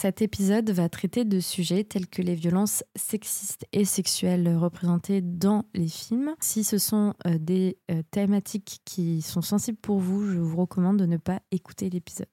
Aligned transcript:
Cet 0.00 0.22
épisode 0.22 0.70
va 0.70 0.88
traiter 0.88 1.26
de 1.26 1.40
sujets 1.40 1.84
tels 1.84 2.06
que 2.06 2.22
les 2.22 2.34
violences 2.34 2.82
sexistes 2.96 3.66
et 3.74 3.84
sexuelles 3.84 4.56
représentées 4.56 5.20
dans 5.20 5.66
les 5.74 5.88
films. 5.88 6.34
Si 6.40 6.64
ce 6.64 6.78
sont 6.78 7.12
euh, 7.26 7.36
des 7.38 7.76
euh, 7.90 8.00
thématiques 8.10 8.80
qui 8.86 9.20
sont 9.20 9.42
sensibles 9.42 9.76
pour 9.76 9.98
vous, 9.98 10.24
je 10.24 10.38
vous 10.38 10.56
recommande 10.56 10.96
de 10.96 11.04
ne 11.04 11.18
pas 11.18 11.40
écouter 11.50 11.90
l'épisode. 11.90 12.28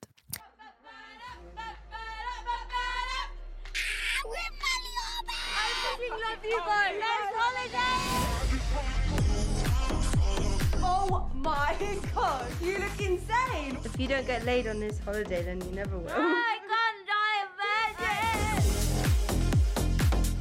Oh 10.82 11.28
my 11.34 11.74
god, 12.14 12.46
you 12.62 12.78
look 12.78 12.98
insane! 12.98 13.76
If 13.84 14.00
you 14.00 14.08
don't 14.08 14.26
get 14.26 14.46
laid 14.46 14.66
on 14.68 14.80
this 14.80 14.98
holiday, 15.04 15.42
then 15.44 15.60
you 15.60 15.74
never 15.74 15.98
will. 15.98 16.14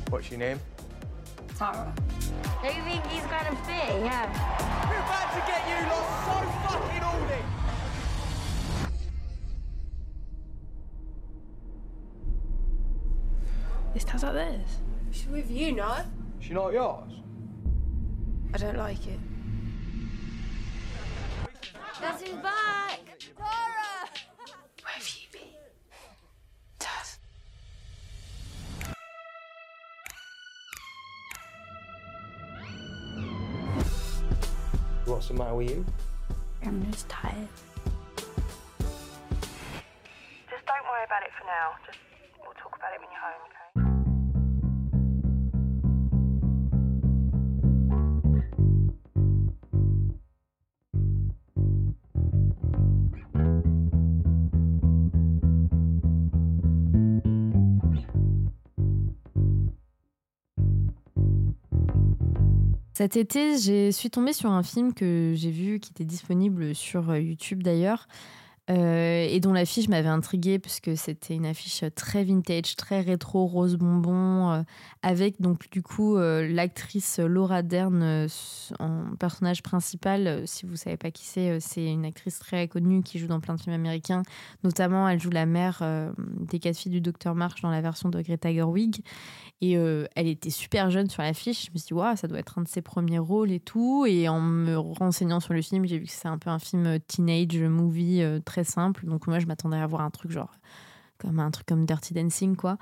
What's 0.10 0.32
your 0.32 0.40
name? 0.40 0.60
Tara. 1.58 1.94
Do 2.62 2.68
you 2.68 2.82
think 2.84 3.06
he's 3.08 3.24
gonna 3.24 3.56
fit? 3.66 4.02
Yeah. 4.06 4.28
We're 4.88 5.00
about 5.04 5.34
to 5.34 5.40
get 5.46 5.68
you 5.68 5.76
lot 5.90 6.08
so 6.24 6.36
fucking 6.80 7.02
horny! 7.02 7.44
This 13.94 14.06
tastes 14.06 14.24
like 14.24 14.34
this. 14.34 14.78
She's 15.12 15.28
with 15.28 15.52
you, 15.52 15.74
no? 15.74 15.98
She 16.40 16.54
not 16.54 16.72
yours? 16.72 17.12
I 18.54 18.58
don't 18.60 18.78
like 18.78 19.06
it. 19.08 19.20
Guess 22.00 22.22
who's 22.22 22.42
back? 22.42 23.02
Dora! 23.38 23.77
What's 35.08 35.30
the 35.30 35.36
matter 35.36 35.56
with 35.56 35.70
you? 35.70 35.86
I'm 36.66 36.92
just 36.92 37.08
tired. 37.08 37.48
Cet 62.98 63.16
été, 63.16 63.60
je 63.60 63.92
suis 63.92 64.10
tombée 64.10 64.34
sur 64.34 64.50
un 64.50 64.64
film 64.64 64.92
que 64.92 65.34
j'ai 65.36 65.52
vu 65.52 65.80
qui 65.80 65.92
était 65.92 66.04
disponible 66.04 66.74
sur 66.74 67.12
euh, 67.12 67.20
YouTube 67.20 67.62
d'ailleurs. 67.62 68.08
euh, 68.70 69.26
et 69.30 69.40
dont 69.40 69.54
l'affiche 69.54 69.88
m'avait 69.88 70.10
intriguée 70.10 70.60
puisque 70.60 70.98
c'était 70.98 71.36
une 71.36 71.46
affiche 71.46 71.84
très 71.96 72.24
vintage, 72.24 72.76
très 72.76 73.02
rétro, 73.02 73.46
rose 73.46 73.78
bonbon, 73.78 74.52
euh, 74.52 74.64
avec 75.04 75.40
donc 75.42 75.70
du 75.72 75.82
coup 75.84 76.18
euh, 76.18 76.48
l'actrice 76.48 77.20
Laura 77.20 77.62
Dern 77.62 78.02
euh, 78.04 78.28
en 78.80 79.16
personnage 79.20 79.64
principal. 79.64 80.28
Euh, 80.28 80.44
Si 80.46 80.66
vous 80.66 80.76
savez 80.76 80.98
pas 80.98 81.12
qui 81.12 81.26
c'est, 81.26 81.52
euh, 81.52 81.58
c'est 81.62 81.86
une 81.86 82.04
actrice 82.04 82.40
très 82.40 82.68
connue 82.68 83.04
qui 83.04 83.20
joue 83.20 83.28
dans 83.28 83.40
plein 83.40 83.56
de 83.56 83.62
films 83.62 83.76
américains. 83.76 84.24
Notamment, 84.64 85.08
elle 85.08 85.22
joue 85.22 85.30
la 85.30 85.46
mère 85.46 85.80
euh, 85.82 86.12
des 86.18 86.60
quatre 86.60 86.78
filles 86.78 86.92
du 86.92 87.02
Docteur 87.02 87.36
March 87.36 87.62
dans 87.62 87.72
la 87.72 87.82
version 87.82 88.10
de 88.10 88.22
Greta 88.22 88.52
Gerwig. 88.54 89.02
Et 89.62 89.78
euh, 89.78 90.06
elle 90.16 90.28
était 90.28 90.50
super 90.52 90.92
jeune 90.92 91.10
sur 91.10 91.24
l'affiche. 91.24 91.66
Je 91.66 91.72
me 91.72 91.78
suis 91.78 91.96
dit, 91.96 92.18
ça 92.18 92.28
doit 92.28 92.40
être 92.40 92.60
un 92.60 92.62
de 92.62 92.68
ses 92.68 92.82
premiers 92.82 93.20
rôles 93.20 93.52
et 93.52 93.60
tout. 93.60 94.06
Et 94.08 94.30
en 94.30 94.40
me 94.40 94.78
renseignant 94.78 95.40
sur 95.40 95.54
le 95.54 95.62
film, 95.62 95.86
j'ai 95.86 95.98
vu 95.98 96.06
que 96.06 96.12
c'est 96.12 96.28
un 96.28 96.38
peu 96.38 96.50
un 96.50 96.60
film 96.60 97.00
teenage 97.08 97.58
movie 97.58 98.22
euh, 98.22 98.40
très 98.40 98.64
simple. 98.64 99.06
Donc 99.06 99.28
moi, 99.28 99.40
je 99.40 99.46
m'attendais 99.48 99.78
à 99.78 99.88
voir 99.88 100.02
un 100.02 100.12
truc 100.12 100.32
genre 100.32 100.52
comme 101.18 101.40
un 101.40 101.50
truc 101.50 101.66
comme 101.66 101.86
Dirty 101.88 102.14
Dancing 102.14 102.56
quoi. 102.56 102.78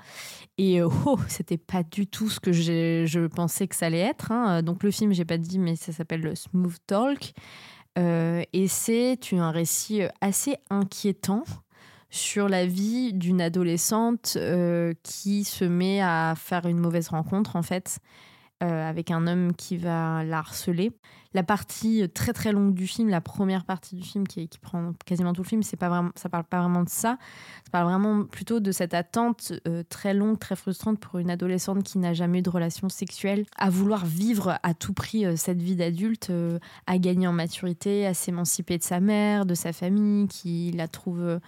Et 0.58 0.82
euh, 0.82 0.88
oh, 1.06 1.18
c'était 1.28 1.56
pas 1.56 1.82
du 1.82 2.06
tout 2.06 2.28
ce 2.28 2.40
que 2.40 2.52
je 2.52 3.26
pensais 3.26 3.66
que 3.66 3.74
ça 3.74 3.86
allait 3.86 3.98
être. 3.98 4.30
hein. 4.30 4.62
Donc 4.62 4.82
le 4.82 4.90
film, 4.90 5.12
j'ai 5.12 5.24
pas 5.24 5.38
dit, 5.38 5.58
mais 5.58 5.76
ça 5.76 5.92
s'appelle 5.92 6.36
Smooth 6.36 6.76
Talk. 6.86 7.32
Euh, 7.98 8.42
et 8.52 8.68
c'est 8.68 9.18
un 9.32 9.50
récit 9.50 10.02
euh, 10.02 10.08
assez 10.20 10.56
inquiétant 10.68 11.44
sur 12.10 12.48
la 12.48 12.66
vie 12.66 13.12
d'une 13.12 13.40
adolescente 13.40 14.34
euh, 14.36 14.94
qui 15.02 15.44
se 15.44 15.64
met 15.64 16.00
à 16.00 16.34
faire 16.36 16.66
une 16.66 16.78
mauvaise 16.78 17.08
rencontre 17.08 17.56
en 17.56 17.62
fait 17.62 17.98
euh, 18.62 18.88
avec 18.88 19.10
un 19.10 19.26
homme 19.26 19.54
qui 19.54 19.76
va 19.76 20.24
la 20.24 20.38
harceler. 20.38 20.92
La 21.34 21.42
partie 21.42 22.08
très 22.08 22.32
très 22.32 22.52
longue 22.52 22.72
du 22.72 22.86
film, 22.86 23.10
la 23.10 23.20
première 23.20 23.66
partie 23.66 23.96
du 23.96 24.02
film 24.02 24.26
qui, 24.26 24.48
qui 24.48 24.58
prend 24.58 24.94
quasiment 25.04 25.34
tout 25.34 25.42
le 25.42 25.46
film, 25.46 25.62
c'est 25.62 25.76
pas 25.76 25.90
vraiment, 25.90 26.08
ça 26.14 26.30
parle 26.30 26.44
pas 26.44 26.60
vraiment 26.60 26.82
de 26.82 26.88
ça. 26.88 27.18
Ça 27.64 27.70
parle 27.70 27.84
vraiment 27.88 28.24
plutôt 28.24 28.58
de 28.58 28.72
cette 28.72 28.94
attente 28.94 29.52
euh, 29.68 29.82
très 29.90 30.14
longue, 30.14 30.38
très 30.38 30.56
frustrante 30.56 30.98
pour 30.98 31.18
une 31.18 31.28
adolescente 31.28 31.82
qui 31.82 31.98
n'a 31.98 32.14
jamais 32.14 32.38
eu 32.38 32.42
de 32.42 32.48
relation 32.48 32.88
sexuelle, 32.88 33.44
à 33.58 33.68
vouloir 33.68 34.06
vivre 34.06 34.58
à 34.62 34.72
tout 34.72 34.94
prix 34.94 35.26
cette 35.36 35.60
vie 35.60 35.76
d'adulte, 35.76 36.32
à 36.86 36.96
gagner 36.96 37.26
en 37.26 37.32
maturité, 37.32 38.06
à 38.06 38.14
s'émanciper 38.14 38.78
de 38.78 38.84
sa 38.84 39.00
mère, 39.00 39.44
de 39.44 39.54
sa 39.54 39.74
famille, 39.74 40.28
qui 40.28 40.70
la 40.70 40.88
trouve 40.88 41.40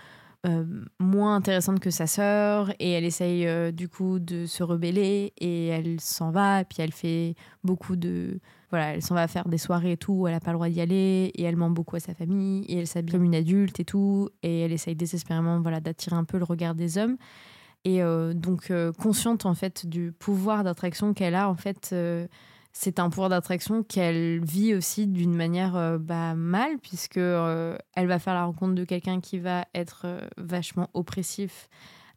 euh, 0.46 0.64
moins 1.00 1.34
intéressante 1.34 1.80
que 1.80 1.90
sa 1.90 2.06
sœur 2.06 2.70
et 2.78 2.92
elle 2.92 3.04
essaye 3.04 3.44
euh, 3.48 3.72
du 3.72 3.88
coup 3.88 4.20
de 4.20 4.46
se 4.46 4.62
rebeller 4.62 5.32
et 5.36 5.66
elle 5.66 6.00
s'en 6.00 6.30
va 6.30 6.60
et 6.60 6.64
puis 6.64 6.80
elle 6.80 6.92
fait 6.92 7.34
beaucoup 7.64 7.96
de 7.96 8.38
voilà 8.70 8.94
elle 8.94 9.02
s'en 9.02 9.16
va 9.16 9.26
faire 9.26 9.48
des 9.48 9.58
soirées 9.58 9.92
et 9.92 9.96
tout 9.96 10.12
où 10.12 10.28
elle 10.28 10.34
a 10.34 10.38
pas 10.40 10.52
le 10.52 10.58
droit 10.58 10.68
d'y 10.68 10.80
aller 10.80 11.32
et 11.34 11.42
elle 11.42 11.56
ment 11.56 11.70
beaucoup 11.70 11.96
à 11.96 12.00
sa 12.00 12.14
famille 12.14 12.64
et 12.66 12.78
elle 12.78 12.86
s'habille 12.86 13.14
comme 13.14 13.24
une 13.24 13.34
adulte 13.34 13.80
et 13.80 13.84
tout 13.84 14.28
et 14.44 14.60
elle 14.60 14.70
essaye 14.70 14.94
désespérément 14.94 15.60
voilà 15.60 15.80
d'attirer 15.80 16.14
un 16.14 16.24
peu 16.24 16.38
le 16.38 16.44
regard 16.44 16.76
des 16.76 16.98
hommes. 16.98 17.16
Et 17.84 18.00
euh, 18.00 18.32
donc 18.32 18.72
consciente 18.96 19.44
en 19.44 19.54
fait 19.54 19.86
du 19.86 20.12
pouvoir 20.12 20.62
d'attraction 20.62 21.14
qu'elle 21.14 21.34
a 21.34 21.48
en 21.48 21.56
fait 21.56 21.92
c'est 22.80 23.00
un 23.00 23.10
pouvoir 23.10 23.28
d'attraction 23.28 23.82
qu'elle 23.82 24.38
vit 24.44 24.72
aussi 24.72 25.08
d'une 25.08 25.34
manière 25.34 25.74
euh, 25.74 25.98
bah, 25.98 26.36
mal, 26.36 26.78
puisque 26.78 27.16
euh, 27.16 27.76
elle 27.96 28.06
va 28.06 28.20
faire 28.20 28.34
la 28.34 28.44
rencontre 28.44 28.76
de 28.76 28.84
quelqu'un 28.84 29.20
qui 29.20 29.40
va 29.40 29.64
être 29.74 30.02
euh, 30.04 30.20
vachement 30.36 30.88
oppressif 30.94 31.68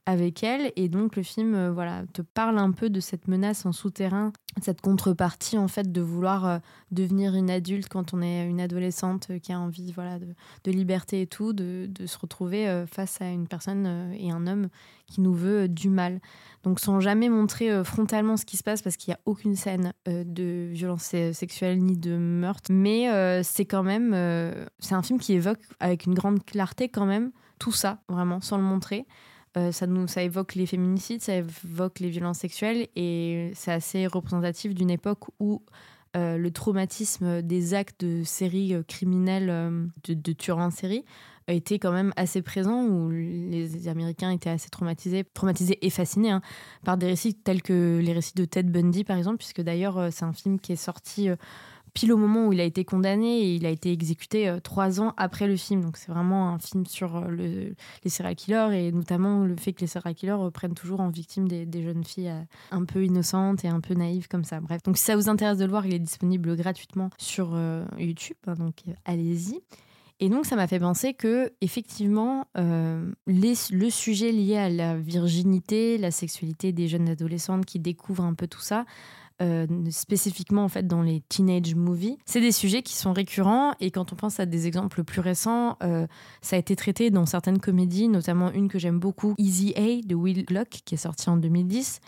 avec 0.05 0.43
elle. 0.43 0.71
Et 0.75 0.89
donc 0.89 1.15
le 1.15 1.23
film 1.23 1.53
euh, 1.53 1.71
voilà, 1.71 2.03
te 2.13 2.21
parle 2.21 2.57
un 2.57 2.71
peu 2.71 2.89
de 2.89 2.99
cette 2.99 3.27
menace 3.27 3.65
en 3.65 3.71
souterrain, 3.71 4.33
cette 4.61 4.81
contrepartie 4.81 5.57
en 5.57 5.67
fait 5.67 5.91
de 5.91 6.01
vouloir 6.01 6.45
euh, 6.45 6.57
devenir 6.91 7.35
une 7.35 7.49
adulte 7.49 7.87
quand 7.87 8.13
on 8.13 8.21
est 8.21 8.47
une 8.47 8.59
adolescente 8.59 9.27
euh, 9.29 9.39
qui 9.39 9.53
a 9.53 9.59
envie 9.59 9.91
voilà, 9.91 10.17
de, 10.19 10.27
de 10.63 10.71
liberté 10.71 11.21
et 11.21 11.27
tout, 11.27 11.53
de, 11.53 11.87
de 11.87 12.05
se 12.05 12.17
retrouver 12.17 12.85
face 12.87 13.21
à 13.21 13.29
une 13.29 13.47
personne 13.47 14.13
et 14.17 14.31
un 14.31 14.47
homme 14.47 14.69
qui 15.07 15.21
nous 15.21 15.33
veut 15.33 15.67
du 15.67 15.89
mal. 15.89 16.19
Donc 16.63 16.79
sans 16.79 16.99
jamais 16.99 17.29
montrer 17.29 17.83
frontalement 17.83 18.37
ce 18.37 18.45
qui 18.45 18.57
se 18.57 18.63
passe 18.63 18.81
parce 18.81 18.97
qu'il 18.97 19.11
n'y 19.11 19.15
a 19.15 19.19
aucune 19.25 19.55
scène 19.55 19.93
de 20.05 20.69
violence 20.71 21.15
sexuelle 21.33 21.79
ni 21.79 21.97
de 21.97 22.17
meurtre. 22.17 22.71
Mais 22.71 23.43
c'est 23.43 23.65
quand 23.65 23.83
même... 23.83 24.13
c'est 24.79 24.95
un 24.95 25.01
film 25.01 25.19
qui 25.19 25.33
évoque 25.33 25.61
avec 25.79 26.05
une 26.05 26.13
grande 26.13 26.43
clarté 26.43 26.89
quand 26.89 27.05
même 27.05 27.31
tout 27.59 27.71
ça, 27.71 27.99
vraiment, 28.09 28.41
sans 28.41 28.57
le 28.57 28.63
montrer. 28.63 29.05
Euh, 29.57 29.71
ça, 29.71 29.85
nous, 29.85 30.07
ça 30.07 30.23
évoque 30.23 30.55
les 30.55 30.65
féminicides, 30.65 31.21
ça 31.21 31.35
évoque 31.35 31.99
les 31.99 32.09
violences 32.09 32.39
sexuelles 32.39 32.87
et 32.95 33.51
c'est 33.53 33.71
assez 33.71 34.07
représentatif 34.07 34.73
d'une 34.73 34.89
époque 34.89 35.25
où 35.39 35.61
euh, 36.15 36.37
le 36.37 36.51
traumatisme 36.51 37.41
des 37.41 37.73
actes 37.73 38.05
de 38.05 38.23
séries 38.23 38.73
euh, 38.73 38.83
criminelles, 38.83 39.47
de, 40.05 40.13
de 40.13 40.31
tueurs 40.31 40.59
en 40.59 40.71
série, 40.71 41.03
était 41.47 41.79
quand 41.79 41.91
même 41.91 42.13
assez 42.15 42.41
présent, 42.41 42.85
où 42.85 43.09
les 43.09 43.89
Américains 43.89 44.31
étaient 44.31 44.49
assez 44.49 44.69
traumatisés, 44.69 45.25
traumatisés 45.33 45.85
et 45.85 45.89
fascinés 45.89 46.29
hein, 46.29 46.41
par 46.85 46.95
des 46.95 47.07
récits 47.07 47.33
tels 47.33 47.61
que 47.61 47.99
les 48.01 48.13
récits 48.13 48.35
de 48.35 48.45
Ted 48.45 48.69
Bundy, 48.69 49.03
par 49.03 49.17
exemple, 49.17 49.37
puisque 49.37 49.59
d'ailleurs 49.59 50.13
c'est 50.13 50.23
un 50.23 50.31
film 50.31 50.59
qui 50.59 50.71
est 50.71 50.77
sorti 50.77 51.27
pile 51.93 52.13
au 52.13 52.17
moment 52.17 52.47
où 52.47 52.53
il 52.53 52.59
a 52.59 52.63
été 52.63 52.85
condamné 52.85 53.41
et 53.41 53.55
il 53.55 53.65
a 53.65 53.69
été 53.69 53.91
exécuté 53.91 54.47
euh, 54.47 54.59
trois 54.59 55.01
ans 55.01 55.13
après 55.17 55.47
le 55.47 55.55
film. 55.55 55.81
Donc 55.81 55.97
c'est 55.97 56.11
vraiment 56.11 56.49
un 56.49 56.59
film 56.59 56.85
sur 56.85 57.15
euh, 57.15 57.27
le- 57.27 57.75
les 58.03 58.09
serial 58.09 58.35
killers 58.35 58.69
et 58.73 58.91
notamment 58.91 59.43
le 59.43 59.55
fait 59.55 59.73
que 59.73 59.81
les 59.81 59.87
serial 59.87 60.15
killers 60.15 60.37
euh, 60.39 60.51
prennent 60.51 60.73
toujours 60.73 61.01
en 61.01 61.09
victime 61.09 61.47
des, 61.47 61.83
jeunes 61.83 62.03
filles 62.03 62.33
un 62.71 62.85
peu 62.85 63.03
innocentes 63.03 63.65
et 63.65 63.67
un 63.67 63.79
peu 63.79 63.93
naïves 63.93 64.27
comme 64.27 64.43
ça. 64.43 64.59
Bref, 64.59 64.83
donc 64.83 64.97
si 64.97 65.03
ça 65.03 65.15
vous 65.15 65.29
intéresse 65.29 65.57
de 65.57 65.65
le 65.65 65.71
voir, 65.71 65.85
il 65.85 65.93
est 65.93 65.99
disponible 65.99 66.55
gratuitement 66.55 67.09
sur 67.17 67.57
YouTube, 67.97 68.37
hein, 68.45 68.53
donc 68.53 68.83
allez-y. 69.05 69.59
Et 70.19 70.29
donc, 70.29 70.45
ça 70.45 70.55
m'a 70.55 70.67
fait 70.67 70.79
penser 70.79 71.15
que, 71.15 71.51
effectivement, 71.61 72.45
le 72.55 73.89
sujet 73.89 74.31
lié 74.31 74.57
à 74.57 74.69
la 74.69 74.95
virginité, 74.95 75.97
la 75.97 76.11
sexualité 76.11 76.71
des 76.71 76.87
jeunes 76.87 77.09
adolescentes 77.09 77.65
qui 77.65 77.79
découvrent 77.79 78.25
un 78.25 78.35
peu 78.35 78.45
tout 78.45 78.61
ça, 78.61 78.85
euh, 79.41 79.65
spécifiquement 79.89 80.63
en 80.63 80.67
fait 80.67 80.85
dans 80.85 81.01
les 81.01 81.21
teenage 81.27 81.73
movies. 81.73 82.17
C'est 82.25 82.41
des 82.41 82.51
sujets 82.51 82.83
qui 82.83 82.95
sont 82.95 83.11
récurrents 83.11 83.73
et 83.79 83.89
quand 83.89 84.13
on 84.13 84.15
pense 84.15 84.39
à 84.39 84.45
des 84.45 84.67
exemples 84.67 85.03
plus 85.03 85.19
récents, 85.19 85.77
euh, 85.81 86.05
ça 86.41 86.57
a 86.57 86.59
été 86.59 86.75
traité 86.75 87.09
dans 87.09 87.25
certaines 87.25 87.59
comédies, 87.59 88.07
notamment 88.07 88.51
une 88.51 88.67
que 88.67 88.77
j'aime 88.77 88.99
beaucoup, 88.99 89.33
Easy 89.39 89.73
A 89.75 90.05
de 90.05 90.13
Will 90.13 90.45
Gluck, 90.45 90.69
qui 90.85 90.93
est 90.93 90.99
sortie 90.99 91.29
en 91.29 91.37
2010 91.37 92.01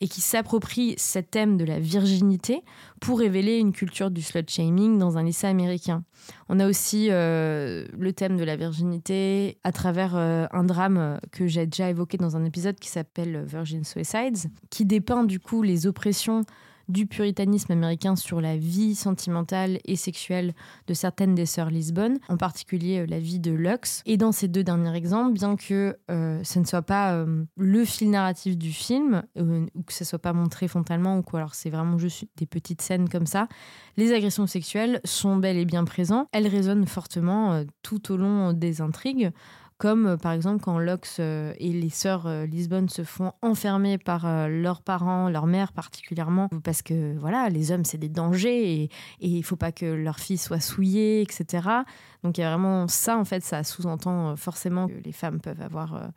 et 0.00 0.08
qui 0.08 0.20
s'approprie 0.20 0.96
ce 0.98 1.20
thème 1.20 1.56
de 1.56 1.64
la 1.64 1.78
virginité 1.78 2.64
pour 3.00 3.20
révéler 3.20 3.58
une 3.58 3.70
culture 3.70 4.10
du 4.10 4.20
slut 4.20 4.42
shaming 4.48 4.98
dans 4.98 5.16
un 5.16 5.22
lycée 5.22 5.46
américain. 5.46 6.02
On 6.48 6.58
a 6.58 6.66
aussi 6.66 7.08
euh, 7.10 7.86
le 7.96 8.12
thème 8.12 8.36
de 8.36 8.42
la 8.42 8.56
virginité 8.56 9.58
à 9.62 9.70
travers 9.70 10.16
un 10.16 10.64
drame 10.64 11.20
que 11.30 11.46
j'ai 11.46 11.66
déjà 11.66 11.88
évoqué 11.90 12.16
dans 12.16 12.36
un 12.36 12.44
épisode 12.44 12.80
qui 12.80 12.88
s'appelle 12.88 13.44
Virgin 13.46 13.84
Suicides, 13.84 14.50
qui 14.70 14.84
dépeint 14.84 15.22
du 15.22 15.38
coup 15.38 15.62
les 15.62 15.86
oppressions 15.86 16.42
du 16.88 17.06
puritanisme 17.06 17.72
américain 17.72 18.16
sur 18.16 18.40
la 18.40 18.56
vie 18.56 18.94
sentimentale 18.94 19.78
et 19.84 19.96
sexuelle 19.96 20.54
de 20.86 20.94
certaines 20.94 21.34
des 21.34 21.46
sœurs 21.46 21.70
Lisbonne, 21.70 22.18
en 22.28 22.36
particulier 22.36 23.00
euh, 23.00 23.06
la 23.06 23.18
vie 23.18 23.40
de 23.40 23.52
Lux. 23.52 24.02
Et 24.06 24.16
dans 24.16 24.32
ces 24.32 24.48
deux 24.48 24.64
derniers 24.64 24.94
exemples, 24.94 25.32
bien 25.32 25.56
que 25.56 25.96
euh, 26.10 26.40
ce 26.42 26.58
ne 26.58 26.64
soit 26.64 26.82
pas 26.82 27.14
euh, 27.14 27.44
le 27.56 27.84
fil 27.84 28.10
narratif 28.10 28.56
du 28.56 28.72
film, 28.72 29.22
ou 29.36 29.82
que 29.82 29.92
ce 29.92 30.04
soit 30.04 30.18
pas 30.18 30.32
montré 30.32 30.68
frontalement, 30.68 31.18
ou 31.18 31.22
quoi, 31.22 31.40
alors 31.40 31.54
c'est 31.54 31.70
vraiment 31.70 31.98
juste 31.98 32.24
des 32.36 32.46
petites 32.46 32.82
scènes 32.82 33.08
comme 33.08 33.26
ça, 33.26 33.48
les 33.96 34.12
agressions 34.12 34.46
sexuelles 34.46 35.00
sont 35.04 35.36
bel 35.36 35.56
et 35.56 35.64
bien 35.64 35.84
présentes. 35.84 36.28
Elles 36.32 36.46
résonnent 36.46 36.86
fortement 36.86 37.64
tout 37.82 38.12
au 38.12 38.16
long 38.16 38.52
des 38.52 38.80
intrigues 38.80 39.32
comme 39.82 40.06
euh, 40.06 40.16
par 40.16 40.30
exemple 40.30 40.62
quand 40.62 40.78
Lux 40.78 41.16
euh, 41.18 41.52
et 41.58 41.72
les 41.72 41.90
sœurs 41.90 42.28
euh, 42.28 42.46
Lisbonne 42.46 42.88
se 42.88 43.02
font 43.02 43.32
enfermer 43.42 43.98
par 43.98 44.48
leurs 44.48 44.80
parents, 44.80 45.28
leur 45.28 45.46
mère 45.46 45.72
particulièrement, 45.72 46.48
parce 46.62 46.82
que 46.82 47.18
voilà, 47.18 47.48
les 47.48 47.72
hommes 47.72 47.84
c'est 47.84 47.98
des 47.98 48.08
dangers 48.08 48.74
et, 48.74 48.90
il 49.20 49.42
faut 49.42 49.56
pas 49.56 49.72
que 49.72 49.86
leur 49.86 50.20
fille 50.20 50.38
soit 50.38 50.60
souillée, 50.60 51.20
etc. 51.20 51.68
Donc 52.22 52.38
il 52.38 52.42
y 52.42 52.44
a 52.44 52.50
vraiment 52.50 52.86
ça 52.86 53.18
en 53.18 53.24
fait, 53.24 53.42
ça 53.42 53.64
sous-entend 53.64 54.36
forcément 54.36 54.86
que 54.86 54.94
les 55.04 55.12
femmes 55.12 55.40
peuvent 55.40 55.60
avoir 55.60 56.12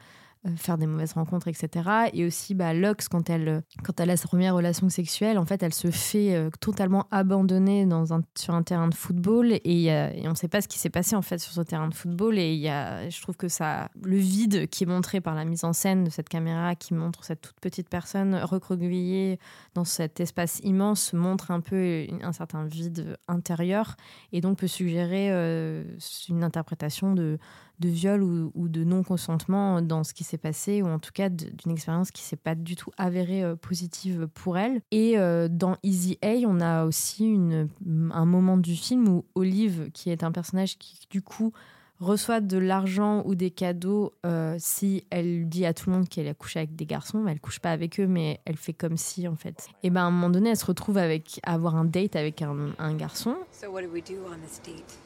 faire 0.58 0.78
des 0.78 0.88
mauvaises 0.88 1.14
rencontres, 1.14 1.48
etc. 1.48 1.90
Et 2.14 2.26
aussi, 2.26 2.54
bah, 2.54 2.74
Lux, 2.74 3.08
quand 3.08 3.30
elle, 3.30 3.48
euh, 3.48 3.62
quand 3.84 4.00
elle 4.00 4.10
a 4.10 4.18
sa 4.18 4.28
première 4.28 4.56
relation 4.56 4.90
sexuelle, 4.90 5.38
en 5.38 5.46
fait, 5.46 5.64
elle 5.64 5.74
se 5.74 5.92
fait 5.92 6.36
euh, 6.36 6.50
totalement 6.60 7.08
abandonner 7.12 7.86
dans 7.86 8.14
un, 8.14 8.22
sur 8.38 8.54
un 8.54 8.64
terrain 8.64 8.88
de 8.88 8.96
football 8.96 9.54
et, 9.64 9.92
on 10.26 10.30
ne 10.30 10.36
sait 10.36 10.48
pas 10.48 10.62
ce 10.62 10.68
qui 10.68 10.80
s'est 10.80 10.90
passé 10.90 11.16
en 11.16 11.22
fait 11.22 11.38
sur 11.38 11.52
ce 11.52 11.62
terrain 11.62 11.88
de 11.88 11.94
football. 11.94 12.38
Et 12.38 12.56
y 12.56 12.70
a, 12.70 13.10
je 13.10 13.22
trouve 13.22 13.38
que 13.38 13.48
ça, 13.48 13.90
le 14.02 14.18
vide 14.18 14.68
qui 14.68 14.84
est 14.84 14.88
montré 14.88 15.22
par 15.22 15.36
la 15.36 15.46
mise 15.46 15.64
en 15.64 15.74
scène 15.74 16.04
de 16.04 16.10
cette 16.10 16.30
caméra 16.30 16.76
qui 16.76 16.94
montre 16.94 17.24
cette 17.24 17.42
toute 17.42 17.60
petite 17.60 17.90
personne 17.90 18.36
recroquevillée 18.36 19.40
dans 19.74 19.86
cet 19.86 20.20
espace 20.20 20.60
immense 20.64 21.14
montre 21.14 21.52
un 21.52 21.60
peu 21.60 22.06
un 22.22 22.34
certain 22.34 22.66
vide 22.66 23.18
intérieur 23.28 23.96
et 24.32 24.42
donc 24.42 24.58
peut 24.58 24.68
suggérer 24.68 25.32
euh, 25.32 25.84
une 26.30 26.44
interprétation 26.44 27.14
de 27.14 27.38
de 27.80 27.90
viol 27.90 28.22
ou, 28.24 28.68
de 28.68 28.84
non-consentement 28.84 29.82
dans 29.82 30.04
ce 30.04 30.14
qui 30.14 30.24
s'est 30.24 30.38
passé, 30.38 30.82
ou 30.82 30.88
en 30.88 31.00
tout 31.00 31.12
cas 31.14 31.30
d'une 31.30 31.72
expérience 31.72 32.12
qui 32.12 32.22
s'est 32.24 32.36
pas 32.36 32.56
du 32.56 32.76
tout 32.76 32.92
avérée 32.98 33.44
euh, 33.44 33.56
positive 33.56 34.28
pour 34.34 34.58
elle. 34.58 34.82
Et 34.92 35.18
euh, 35.18 35.48
dans 35.50 35.78
Easy 35.84 36.18
A, 36.22 36.36
on 36.48 36.60
a 36.60 36.86
aussi 36.86 37.26
une, 37.26 37.70
un 38.12 38.26
moment 38.26 38.58
du 38.58 38.76
film 38.76 39.08
où 39.08 39.26
Olive, 39.36 39.90
qui 39.94 40.10
est 40.10 40.24
un 40.24 40.32
personnage 40.32 40.78
qui 40.78 41.00
du 41.10 41.22
coup 41.22 41.52
reçoit 42.00 42.42
de 42.42 42.58
l'argent 42.58 43.24
ou 43.26 43.36
des 43.36 43.52
cadeaux 43.52 44.14
euh, 44.26 44.56
si 44.60 45.06
elle 45.10 45.48
dit 45.48 45.66
à 45.66 45.74
tout 45.74 45.90
le 45.90 45.96
monde 45.96 46.10
qu'elle 46.10 46.28
a 46.28 46.34
couché 46.34 46.60
avec 46.60 46.76
des 46.76 46.86
garçons, 46.86 47.20
mais 47.20 47.32
elle 47.32 47.40
couche 47.40 47.60
pas 47.60 47.72
avec 47.72 48.00
eux, 48.00 48.08
mais 48.08 48.42
elle 48.46 48.58
fait 48.58 48.74
comme 48.74 48.98
si 48.98 49.28
en 49.28 49.36
fait. 49.36 49.68
Et 49.84 49.90
ben 49.90 50.02
à 50.02 50.06
un 50.06 50.12
moment 50.12 50.30
donné, 50.30 50.50
elle 50.50 50.58
se 50.58 50.66
retrouve 50.66 50.98
avec 50.98 51.40
à 51.44 51.54
avoir 51.54 51.76
un 51.76 51.86
date 51.86 52.16
avec 52.16 52.42
un, 52.42 52.72
un 52.78 52.94
garçon 52.96 53.36
So 53.52 53.72
what 53.72 53.84
do 53.84 53.90
we 53.92 54.04
do 54.04 54.16
on 54.28 54.38
this 54.46 54.62
date? 54.64 55.05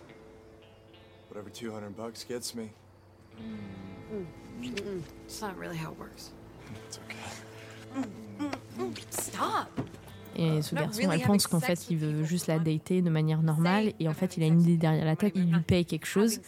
Whatever 1.29 1.49
200 1.51 1.95
bucks 1.95 2.25
gets 2.27 2.55
me. 2.55 2.69
It's 5.27 5.41
not 5.41 5.57
really 5.57 5.77
how 5.77 5.91
it 5.91 5.99
works. 5.99 6.31
It's 6.87 6.99
okay. 7.05 7.17
Stop! 9.09 9.67
Et 10.35 10.61
ce 10.61 10.73
garçon, 10.73 11.11
elle 11.11 11.21
pense 11.21 11.47
qu'en 11.47 11.59
fait, 11.59 11.89
il 11.89 11.97
veut 11.97 12.23
juste 12.23 12.47
la 12.47 12.59
dater 12.59 13.01
de 13.01 13.09
manière 13.09 13.41
normale. 13.41 13.93
Et 13.99 14.07
en 14.07 14.13
fait, 14.13 14.37
il 14.37 14.43
a 14.43 14.47
une 14.47 14.61
idée 14.61 14.77
derrière 14.77 15.03
la 15.05 15.15
tête. 15.17 15.33
Il 15.35 15.51
lui 15.51 15.59
paye 15.61 15.85
quelque 15.85 16.05
chose. 16.05 16.39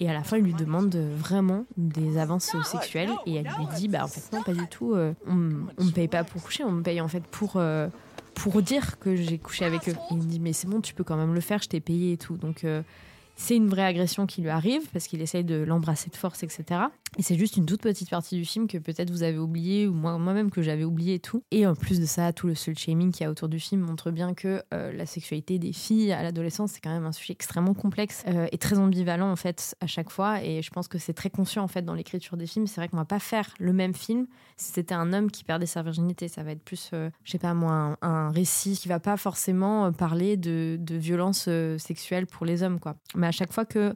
Et 0.00 0.08
à 0.08 0.12
la 0.14 0.22
fin, 0.22 0.38
il 0.38 0.44
lui 0.44 0.54
demande 0.54 0.96
vraiment 0.96 1.66
des 1.76 2.16
avances 2.18 2.56
sexuelles. 2.64 3.10
Et 3.26 3.34
elle 3.36 3.44
lui 3.44 3.66
dit, 3.76 3.88
bah 3.88 4.04
en 4.04 4.08
fait, 4.08 4.34
non, 4.34 4.42
pas 4.42 4.54
du 4.54 4.66
tout. 4.68 4.94
euh, 4.94 5.12
on, 5.26 5.50
on 5.78 5.84
me 5.84 5.90
paye 5.90 6.08
pas 6.08 6.24
pour 6.24 6.42
coucher. 6.42 6.64
On 6.64 6.72
me 6.72 6.82
paye 6.82 7.00
en 7.00 7.08
fait 7.08 7.24
pour, 7.24 7.54
euh, 7.56 7.88
pour 8.34 8.62
dire 8.62 8.98
que 8.98 9.14
j'ai 9.16 9.38
couché 9.38 9.64
avec 9.66 9.88
eux. 9.88 9.92
Et 9.92 10.14
il 10.14 10.16
me 10.18 10.22
dit, 10.22 10.40
mais 10.40 10.52
c'est 10.54 10.66
bon, 10.68 10.80
tu 10.80 10.94
peux 10.94 11.04
quand 11.04 11.16
même 11.16 11.34
le 11.34 11.40
faire. 11.40 11.62
Je 11.62 11.68
t'ai 11.68 11.80
payé 11.80 12.12
et 12.12 12.16
tout. 12.18 12.36
Donc... 12.36 12.64
euh, 12.64 12.82
c'est 13.36 13.54
une 13.54 13.68
vraie 13.68 13.84
agression 13.84 14.26
qui 14.26 14.40
lui 14.40 14.48
arrive 14.48 14.88
parce 14.92 15.06
qu'il 15.06 15.20
essaye 15.20 15.44
de 15.44 15.56
l'embrasser 15.56 16.10
de 16.10 16.16
force, 16.16 16.42
etc. 16.42 16.80
Et 17.18 17.22
c'est 17.22 17.36
juste 17.36 17.56
une 17.56 17.66
toute 17.66 17.82
petite 17.82 18.10
partie 18.10 18.36
du 18.36 18.44
film 18.44 18.66
que 18.66 18.78
peut-être 18.78 19.10
vous 19.10 19.22
avez 19.22 19.38
oublié 19.38 19.86
ou 19.86 19.92
moi- 19.92 20.18
moi-même 20.18 20.50
que 20.50 20.62
j'avais 20.62 20.84
oublié 20.84 21.14
et 21.14 21.18
tout. 21.18 21.42
Et 21.50 21.66
en 21.66 21.74
plus 21.74 22.00
de 22.00 22.06
ça, 22.06 22.32
tout 22.32 22.46
le 22.46 22.54
slut 22.54 22.76
shaming 22.76 23.12
qu'il 23.12 23.24
y 23.24 23.26
a 23.26 23.30
autour 23.30 23.48
du 23.48 23.60
film 23.60 23.82
montre 23.82 24.10
bien 24.10 24.34
que 24.34 24.62
euh, 24.74 24.92
la 24.92 25.06
sexualité 25.06 25.58
des 25.58 25.72
filles 25.72 26.12
à 26.12 26.22
l'adolescence, 26.22 26.72
c'est 26.72 26.80
quand 26.80 26.90
même 26.90 27.06
un 27.06 27.12
sujet 27.12 27.32
extrêmement 27.32 27.74
complexe 27.74 28.24
euh, 28.26 28.48
et 28.52 28.58
très 28.58 28.78
ambivalent 28.78 29.30
en 29.30 29.36
fait 29.36 29.76
à 29.80 29.86
chaque 29.86 30.10
fois. 30.10 30.42
Et 30.42 30.62
je 30.62 30.70
pense 30.70 30.88
que 30.88 30.98
c'est 30.98 31.12
très 31.14 31.30
conscient 31.30 31.62
en 31.62 31.68
fait 31.68 31.82
dans 31.82 31.94
l'écriture 31.94 32.36
des 32.36 32.46
films. 32.46 32.66
C'est 32.66 32.80
vrai 32.80 32.88
qu'on 32.88 32.96
va 32.96 33.04
pas 33.04 33.20
faire 33.20 33.54
le 33.58 33.72
même 33.72 33.94
film 33.94 34.26
si 34.56 34.72
c'était 34.72 34.94
un 34.94 35.12
homme 35.12 35.30
qui 35.30 35.44
perdait 35.44 35.66
sa 35.66 35.82
virginité. 35.82 36.28
Ça 36.28 36.42
va 36.42 36.52
être 36.52 36.62
plus, 36.62 36.90
euh, 36.92 37.10
je 37.24 37.32
sais 37.32 37.38
pas 37.38 37.54
moi, 37.54 37.96
un, 38.02 38.30
récit 38.30 38.78
qui 38.78 38.88
va 38.88 38.98
pas 38.98 39.16
forcément 39.16 39.86
euh, 39.86 39.90
parler 39.90 40.36
de, 40.36 40.76
de 40.80 40.96
violence 40.96 41.48
sexuelle 41.78 42.26
pour 42.26 42.46
les 42.46 42.62
hommes, 42.62 42.80
quoi. 42.80 42.96
À 43.26 43.32
chaque 43.32 43.52
fois 43.52 43.64
que 43.64 43.94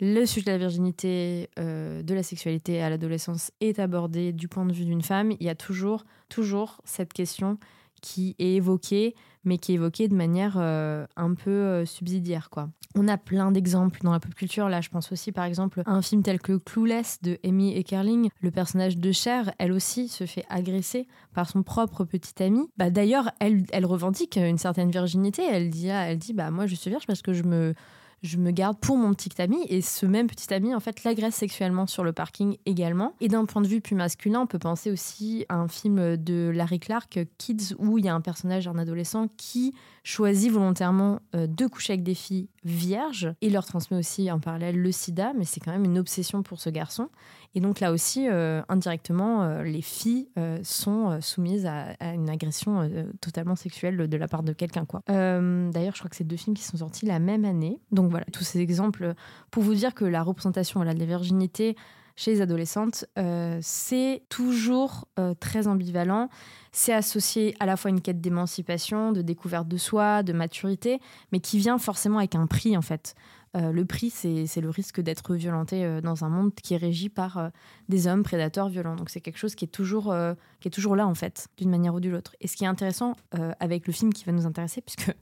le 0.00 0.24
sujet 0.24 0.46
de 0.46 0.50
la 0.52 0.58
virginité, 0.58 1.50
euh, 1.58 2.02
de 2.02 2.14
la 2.14 2.22
sexualité 2.22 2.82
à 2.82 2.88
l'adolescence 2.88 3.52
est 3.60 3.78
abordé 3.78 4.32
du 4.32 4.48
point 4.48 4.64
de 4.64 4.72
vue 4.72 4.86
d'une 4.86 5.02
femme, 5.02 5.32
il 5.32 5.42
y 5.42 5.50
a 5.50 5.54
toujours, 5.54 6.04
toujours 6.28 6.80
cette 6.84 7.12
question 7.12 7.58
qui 8.00 8.34
est 8.38 8.54
évoquée, 8.54 9.14
mais 9.44 9.58
qui 9.58 9.72
est 9.72 9.74
évoquée 9.74 10.08
de 10.08 10.14
manière 10.14 10.54
euh, 10.56 11.06
un 11.16 11.34
peu 11.34 11.50
euh, 11.50 11.84
subsidiaire. 11.84 12.48
Quoi. 12.48 12.70
On 12.94 13.08
a 13.08 13.18
plein 13.18 13.52
d'exemples 13.52 14.00
dans 14.02 14.12
la 14.12 14.20
pop 14.20 14.34
culture. 14.34 14.70
Là, 14.70 14.80
je 14.80 14.88
pense 14.88 15.12
aussi 15.12 15.32
par 15.32 15.44
exemple 15.44 15.82
à 15.84 15.92
un 15.92 16.00
film 16.00 16.22
tel 16.22 16.40
que 16.40 16.56
Clueless 16.56 17.20
de 17.20 17.38
Amy 17.44 17.76
Eckerling. 17.76 18.30
Le 18.40 18.50
personnage 18.50 18.96
de 18.96 19.12
Cher, 19.12 19.52
elle 19.58 19.72
aussi, 19.72 20.08
se 20.08 20.24
fait 20.24 20.44
agresser 20.48 21.06
par 21.34 21.48
son 21.48 21.62
propre 21.62 22.04
petit 22.04 22.42
ami. 22.42 22.70
Bah, 22.78 22.88
D'ailleurs, 22.88 23.30
elle, 23.38 23.64
elle 23.70 23.84
revendique 23.84 24.36
une 24.36 24.58
certaine 24.58 24.90
virginité. 24.90 25.42
Elle 25.44 25.68
dit, 25.68 25.88
elle 25.88 26.18
dit 26.18 26.32
bah, 26.32 26.50
Moi, 26.50 26.66
je 26.66 26.74
suis 26.74 26.88
vierge 26.88 27.06
parce 27.06 27.20
que 27.20 27.34
je 27.34 27.42
me 27.42 27.74
je 28.22 28.36
me 28.36 28.50
garde 28.50 28.78
pour 28.78 28.96
mon 28.96 29.14
petit 29.14 29.40
ami 29.40 29.58
et 29.68 29.80
ce 29.80 30.06
même 30.06 30.26
petit 30.26 30.52
ami 30.52 30.74
en 30.74 30.80
fait 30.80 31.04
l'agresse 31.04 31.34
sexuellement 31.34 31.86
sur 31.86 32.04
le 32.04 32.12
parking 32.12 32.56
également. 32.66 33.14
Et 33.20 33.28
d'un 33.28 33.44
point 33.44 33.62
de 33.62 33.66
vue 33.66 33.80
plus 33.80 33.96
masculin, 33.96 34.40
on 34.40 34.46
peut 34.46 34.58
penser 34.58 34.90
aussi 34.90 35.46
à 35.48 35.56
un 35.56 35.68
film 35.68 36.16
de 36.16 36.50
Larry 36.54 36.80
Clark, 36.80 37.18
Kids, 37.38 37.74
où 37.78 37.98
il 37.98 38.04
y 38.04 38.08
a 38.08 38.14
un 38.14 38.20
personnage, 38.20 38.68
un 38.68 38.78
adolescent 38.78 39.28
qui 39.36 39.74
choisit 40.02 40.50
volontairement 40.50 41.20
euh, 41.34 41.46
de 41.46 41.66
coucher 41.66 41.94
avec 41.94 42.02
des 42.02 42.14
filles 42.14 42.48
vierges 42.62 43.32
et 43.40 43.48
leur 43.48 43.64
transmet 43.64 43.96
aussi 43.96 44.30
en 44.30 44.38
parallèle 44.38 44.80
le 44.80 44.92
sida, 44.92 45.32
mais 45.36 45.44
c'est 45.44 45.60
quand 45.60 45.72
même 45.72 45.84
une 45.84 45.98
obsession 45.98 46.42
pour 46.42 46.60
ce 46.60 46.68
garçon. 46.70 47.08
Et 47.54 47.60
donc 47.60 47.80
là 47.80 47.90
aussi, 47.90 48.28
euh, 48.28 48.62
indirectement, 48.68 49.42
euh, 49.42 49.62
les 49.62 49.82
filles 49.82 50.28
euh, 50.38 50.58
sont 50.62 51.20
soumises 51.20 51.66
à, 51.66 51.94
une 52.14 52.28
agression 52.28 52.90
totalement 53.20 53.56
sexuelle 53.56 54.08
de 54.08 54.16
la 54.16 54.28
part 54.28 54.42
de 54.42 54.52
quelqu'un. 54.52 54.86
D'ailleurs, 55.08 55.94
je 55.94 55.98
crois 55.98 56.10
que 56.10 56.16
c'est 56.16 56.24
deux 56.24 56.36
films 56.36 56.56
qui 56.56 56.62
sont 56.62 56.78
sortis 56.78 57.06
la 57.06 57.18
même 57.18 57.44
année. 57.44 57.80
Donc 57.92 58.10
voilà, 58.10 58.26
tous 58.32 58.44
ces 58.44 58.60
exemples 58.60 59.14
pour 59.50 59.62
vous 59.62 59.74
dire 59.74 59.94
que 59.94 60.04
la 60.04 60.22
représentation 60.22 60.80
de 60.80 60.84
la 60.84 60.94
virginité 60.94 61.76
chez 62.20 62.32
les 62.32 62.42
adolescentes, 62.42 63.06
euh, 63.18 63.58
c'est 63.62 64.24
toujours 64.28 65.08
euh, 65.18 65.32
très 65.40 65.66
ambivalent. 65.66 66.28
C'est 66.70 66.92
associé 66.92 67.54
à 67.60 67.66
la 67.66 67.78
fois 67.78 67.88
à 67.88 67.92
une 67.92 68.02
quête 68.02 68.20
d'émancipation, 68.20 69.12
de 69.12 69.22
découverte 69.22 69.68
de 69.68 69.78
soi, 69.78 70.22
de 70.22 70.34
maturité, 70.34 71.00
mais 71.32 71.40
qui 71.40 71.56
vient 71.56 71.78
forcément 71.78 72.18
avec 72.18 72.34
un 72.34 72.46
prix 72.46 72.76
en 72.76 72.82
fait. 72.82 73.14
Euh, 73.56 73.72
le 73.72 73.84
prix, 73.84 74.10
c'est 74.10 74.60
le 74.60 74.70
risque 74.70 75.00
d'être 75.00 75.34
violenté 75.34 75.84
euh, 75.84 76.00
dans 76.00 76.24
un 76.24 76.28
monde 76.28 76.54
qui 76.54 76.74
est 76.74 76.76
régi 76.76 77.08
par 77.08 77.36
euh, 77.36 77.48
des 77.88 78.06
hommes 78.06 78.22
prédateurs 78.22 78.68
violents. 78.68 78.94
Donc 78.94 79.10
c'est 79.10 79.20
quelque 79.20 79.38
chose 79.38 79.56
qui 79.56 79.64
est 79.64 79.68
toujours, 79.68 80.14
qui 80.60 80.68
est 80.68 80.70
toujours 80.70 80.94
là 80.94 81.06
en 81.06 81.14
fait, 81.14 81.48
d'une 81.56 81.70
manière 81.70 81.94
ou 81.94 82.00
d'une 82.00 82.14
autre. 82.14 82.36
Et 82.40 82.46
ce 82.46 82.56
qui 82.56 82.64
est 82.64 82.68
intéressant 82.68 83.16
avec 83.58 83.86
le 83.86 83.92
film 83.92 84.12
qui 84.12 84.24
va 84.24 84.32
nous 84.32 84.46
intéresser, 84.46 84.80
puisque 84.80 85.12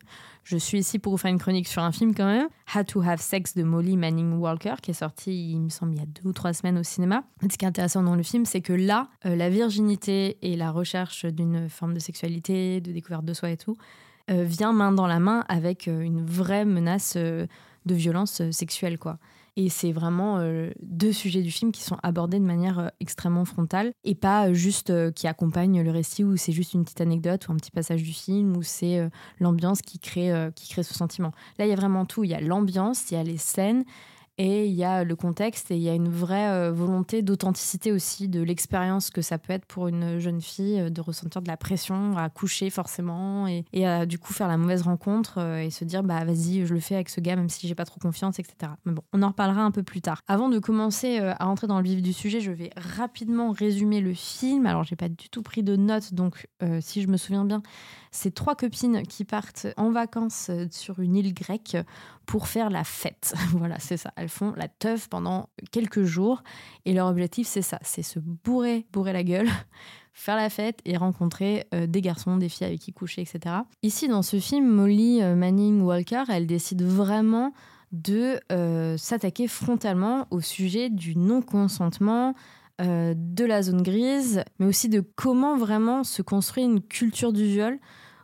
je 0.44 0.56
suis 0.56 0.78
ici 0.78 0.98
pour 0.98 1.12
vous 1.12 1.18
faire 1.18 1.30
une 1.30 1.38
chronique 1.38 1.66
sur 1.68 1.82
un 1.82 1.92
film 1.92 2.14
quand 2.14 2.26
même, 2.26 2.48
How 2.74 2.82
to 2.82 3.00
Have 3.00 3.20
Sex 3.20 3.54
de 3.54 3.62
Molly 3.62 3.96
Manning 3.96 4.34
Walker, 4.38 4.74
qui 4.82 4.90
est 4.90 4.94
sorti, 4.94 5.52
il 5.52 5.60
me 5.60 5.68
semble, 5.70 5.94
il 5.94 5.98
y 5.98 6.02
a 6.02 6.06
deux 6.06 6.28
ou 6.28 6.32
trois 6.32 6.52
semaines 6.52 6.78
au 6.78 6.82
cinéma. 6.82 7.24
Ce 7.42 7.56
qui 7.56 7.64
est 7.64 7.68
intéressant 7.68 8.02
dans 8.02 8.16
le 8.16 8.22
film, 8.22 8.44
c'est 8.44 8.60
que 8.60 8.72
là, 8.72 9.08
la 9.24 9.48
virginité 9.48 10.36
et 10.42 10.56
la 10.56 10.70
recherche 10.70 11.24
d'une 11.24 11.68
forme 11.68 11.94
de 11.94 12.00
sexualité, 12.00 12.80
de 12.80 12.92
découverte 12.92 13.24
de 13.24 13.32
soi 13.32 13.50
et 13.50 13.56
tout, 13.56 13.78
vient 14.28 14.72
main 14.72 14.92
dans 14.92 15.06
la 15.06 15.20
main 15.20 15.44
avec 15.48 15.86
une 15.86 16.24
vraie 16.24 16.66
menace 16.66 17.16
de 17.88 17.94
violence 17.94 18.40
euh, 18.40 18.52
sexuelle, 18.52 18.98
quoi. 18.98 19.18
Et 19.56 19.70
c'est 19.70 19.90
vraiment 19.90 20.38
euh, 20.38 20.70
deux 20.80 21.12
sujets 21.12 21.42
du 21.42 21.50
film 21.50 21.72
qui 21.72 21.82
sont 21.82 21.98
abordés 22.04 22.38
de 22.38 22.44
manière 22.44 22.78
euh, 22.78 22.88
extrêmement 23.00 23.44
frontale 23.44 23.90
et 24.04 24.14
pas 24.14 24.52
juste 24.52 24.92
qui 25.14 25.26
accompagnent 25.26 25.82
le 25.82 25.90
récit 25.90 26.22
où 26.22 26.36
c'est 26.36 26.52
juste 26.52 26.74
une 26.74 26.84
petite 26.84 27.00
anecdote 27.00 27.48
ou 27.48 27.52
un 27.52 27.56
petit 27.56 27.72
passage 27.72 28.04
du 28.04 28.12
film 28.12 28.56
où 28.56 28.62
c'est 28.62 29.10
l'ambiance 29.40 29.82
qui 29.82 29.98
crée, 29.98 30.32
qui 30.54 30.68
crée 30.68 30.84
ce 30.84 30.94
sentiment. 30.94 31.32
Là, 31.58 31.66
il 31.66 31.70
y 31.70 31.72
a 31.72 31.76
vraiment 31.76 32.04
tout. 32.04 32.22
Il 32.22 32.30
y 32.30 32.34
a 32.34 32.40
l'ambiance, 32.40 33.10
il 33.10 33.14
y 33.14 33.16
a 33.16 33.24
les 33.24 33.36
scènes 33.36 33.84
et 34.38 34.66
il 34.66 34.74
y 34.74 34.84
a 34.84 35.02
le 35.02 35.16
contexte 35.16 35.72
et 35.72 35.76
il 35.76 35.82
y 35.82 35.88
a 35.88 35.94
une 35.94 36.08
vraie 36.08 36.48
euh, 36.48 36.72
volonté 36.72 37.22
d'authenticité 37.22 37.90
aussi 37.90 38.28
de 38.28 38.40
l'expérience 38.40 39.10
que 39.10 39.20
ça 39.20 39.36
peut 39.36 39.52
être 39.52 39.66
pour 39.66 39.88
une 39.88 40.20
jeune 40.20 40.40
fille 40.40 40.80
euh, 40.80 40.90
de 40.90 41.00
ressentir 41.00 41.42
de 41.42 41.48
la 41.48 41.56
pression 41.56 42.16
à 42.16 42.28
coucher 42.30 42.70
forcément 42.70 43.48
et, 43.48 43.64
à 43.84 44.06
du 44.06 44.18
coup 44.18 44.32
faire 44.32 44.46
la 44.46 44.56
mauvaise 44.56 44.82
rencontre 44.82 45.38
euh, 45.38 45.58
et 45.58 45.70
se 45.70 45.84
dire 45.84 46.04
bah 46.04 46.24
vas-y 46.24 46.66
je 46.66 46.72
le 46.72 46.80
fais 46.80 46.94
avec 46.94 47.08
ce 47.08 47.20
gars 47.20 47.34
même 47.34 47.48
si 47.48 47.66
j'ai 47.66 47.74
pas 47.74 47.84
trop 47.84 47.98
confiance 47.98 48.38
etc. 48.38 48.72
Mais 48.84 48.92
bon 48.92 49.02
on 49.12 49.22
en 49.22 49.28
reparlera 49.28 49.62
un 49.62 49.72
peu 49.72 49.82
plus 49.82 50.00
tard. 50.00 50.22
Avant 50.28 50.48
de 50.48 50.60
commencer 50.60 51.18
à 51.18 51.44
rentrer 51.44 51.66
dans 51.66 51.78
le 51.78 51.84
vif 51.84 52.00
du 52.00 52.12
sujet 52.12 52.40
je 52.40 52.52
vais 52.52 52.70
rapidement 52.76 53.50
résumer 53.50 54.00
le 54.00 54.14
film. 54.14 54.66
Alors 54.66 54.84
j'ai 54.84 54.96
pas 54.96 55.08
du 55.08 55.28
tout 55.28 55.42
pris 55.42 55.64
de 55.64 55.74
notes 55.74 56.14
donc 56.14 56.46
si 56.80 57.02
je 57.02 57.08
me 57.08 57.16
souviens 57.16 57.44
bien 57.44 57.62
c'est 58.10 58.34
trois 58.34 58.54
copines 58.54 59.02
qui 59.02 59.24
partent 59.24 59.66
en 59.76 59.90
vacances 59.90 60.48
euh, 60.50 60.66
sur 60.70 61.00
une 61.00 61.16
île 61.16 61.34
grecque 61.34 61.76
pour 62.26 62.48
faire 62.48 62.70
la 62.70 62.84
fête. 62.84 63.34
voilà, 63.52 63.78
c'est 63.78 63.96
ça. 63.96 64.12
Elles 64.16 64.28
font 64.28 64.52
la 64.56 64.68
teuf 64.68 65.08
pendant 65.08 65.48
quelques 65.70 66.04
jours 66.04 66.42
et 66.84 66.92
leur 66.92 67.06
objectif, 67.06 67.46
c'est 67.46 67.62
ça 67.62 67.78
c'est 67.82 68.02
se 68.02 68.18
bourrer, 68.18 68.86
bourrer 68.92 69.12
la 69.12 69.24
gueule, 69.24 69.48
faire 70.12 70.36
la 70.36 70.50
fête 70.50 70.80
et 70.84 70.96
rencontrer 70.96 71.66
euh, 71.74 71.86
des 71.86 72.00
garçons, 72.00 72.36
des 72.36 72.48
filles 72.48 72.66
avec 72.66 72.80
qui 72.80 72.92
coucher, 72.92 73.22
etc. 73.22 73.56
Ici, 73.82 74.08
dans 74.08 74.22
ce 74.22 74.40
film, 74.40 74.66
Molly 74.66 75.22
euh, 75.22 75.34
Manning 75.36 75.80
Walker, 75.82 76.24
elle 76.28 76.46
décide 76.46 76.82
vraiment 76.82 77.52
de 77.90 78.38
s'attaquer 78.98 79.48
frontalement 79.48 80.26
au 80.30 80.42
sujet 80.42 80.90
du 80.90 81.16
non-consentement, 81.16 82.34
euh, 82.80 83.12
de 83.16 83.44
la 83.44 83.62
zone 83.62 83.82
grise, 83.82 84.44
mais 84.60 84.66
aussi 84.66 84.88
de 84.88 85.00
comment 85.16 85.56
vraiment 85.56 86.04
se 86.04 86.22
construit 86.22 86.62
une 86.62 86.80
culture 86.80 87.32
du 87.32 87.44
viol 87.44 87.78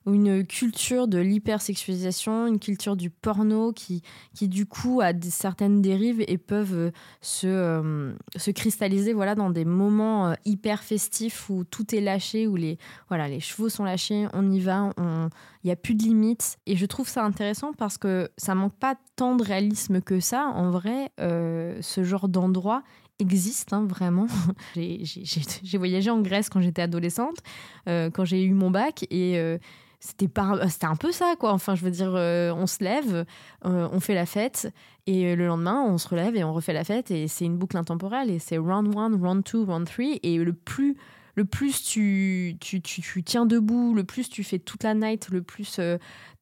ou 0.07 0.15
une 0.15 0.47
culture 0.47 1.09
de 1.09 1.19
l'hypersexualisation, 1.19 2.47
une 2.47 2.61
culture 2.61 2.95
du 2.95 3.11
porno 3.11 3.73
qui, 3.73 4.03
qui 4.33 4.47
du 4.49 4.65
coup 4.67 5.01
a 5.01 5.13
certaines 5.29 5.83
dérives 5.83 6.23
et 6.29 6.39
peuvent 6.39 6.75
euh, 6.75 6.91
se, 7.21 7.49
euh, 7.49 8.13
se 8.37 8.53
cristalliser 8.53 9.13
voilà, 9.13 9.35
dans 9.35 9.51
des 9.51 9.65
moments 9.65 10.35
hyper 10.45 10.85
festifs 10.85 11.51
où 11.51 11.65
tout 11.65 11.93
est 11.93 12.01
lâché, 12.01 12.47
où 12.47 12.55
les, 12.55 12.79
voilà, 13.09 13.27
les 13.27 13.41
chevaux 13.41 13.69
sont 13.69 13.85
lâchés, 13.85 14.29
on 14.35 14.53
y 14.53 14.61
va, 14.61 14.91
il 14.99 15.67
n'y 15.67 15.73
a 15.73 15.77
plus 15.77 15.95
de 15.95 16.03
limites. 16.03 16.59
Et 16.67 16.77
je 16.77 16.87
trouve 16.87 17.09
ça 17.09 17.25
intéressant 17.25 17.73
parce 17.73 17.99
que 17.99 18.29
ça 18.37 18.55
manque 18.55 18.75
pas 18.75 18.95
tant 19.17 19.35
de 19.35 19.43
réalisme 19.43 20.01
que 20.01 20.21
ça. 20.21 20.53
En 20.55 20.71
vrai, 20.71 21.11
ce 21.19 22.05
genre 22.05 22.29
d'endroit 22.29 22.83
existe 23.19 23.73
hein, 23.73 23.87
vraiment. 23.87 24.27
J'ai- 24.75 25.79
voyagé 25.79 26.11
en 26.11 26.21
Grèce 26.21 26.49
quand 26.49 26.61
j'étais 26.61 26.83
adolescente, 26.83 27.37
euh, 27.89 28.11
quand 28.11 28.25
j'ai 28.25 28.43
eu 28.45 28.53
mon 28.55 28.71
bac 28.71 29.05
et 29.11 29.39
euh, 29.39 29.59
c'était 30.01 30.29
un 30.39 30.97
peu 30.97 31.13
ça 31.13 31.35
quoi. 31.39 31.53
Enfin, 31.53 31.75
je 31.75 31.85
veux 31.85 31.91
dire, 31.91 32.13
euh, 32.15 32.53
on 32.55 32.67
se 32.67 32.83
lève, 32.83 33.25
euh, 33.65 33.89
on 33.93 34.01
fait 34.01 34.15
la 34.15 34.27
fête 34.27 34.73
et 35.07 35.35
le 35.37 35.47
lendemain 35.47 35.83
on 35.87 35.99
se 35.99 36.09
relève 36.09 36.37
et 36.37 36.45
on 36.45 36.53
refait 36.53 36.73
la 36.73 36.85
fête 36.85 37.11
et 37.11 37.29
c'est 37.29 37.45
une 37.45 37.57
boucle 37.57 37.77
intemporelle 37.77 38.31
et 38.31 38.39
c'est 38.39 38.59
round 38.59 38.95
1, 38.97 39.17
round 39.19 39.45
2, 39.51 39.65
round 39.65 39.87
3 39.87 40.05
et 40.23 40.39
le 40.39 40.53
plus 40.53 40.97
le 41.37 41.45
plus 41.45 41.83
tu, 41.83 42.57
tu, 42.61 42.81
tu, 42.81 43.01
tu 43.03 43.23
tiens 43.25 43.45
debout, 43.45 43.93
le 43.95 44.05
plus 44.05 44.29
tu 44.29 44.45
fais 44.45 44.61
toute 44.61 44.85
la 44.85 44.95
night, 44.95 45.31
le 45.31 45.43
plus 45.43 45.81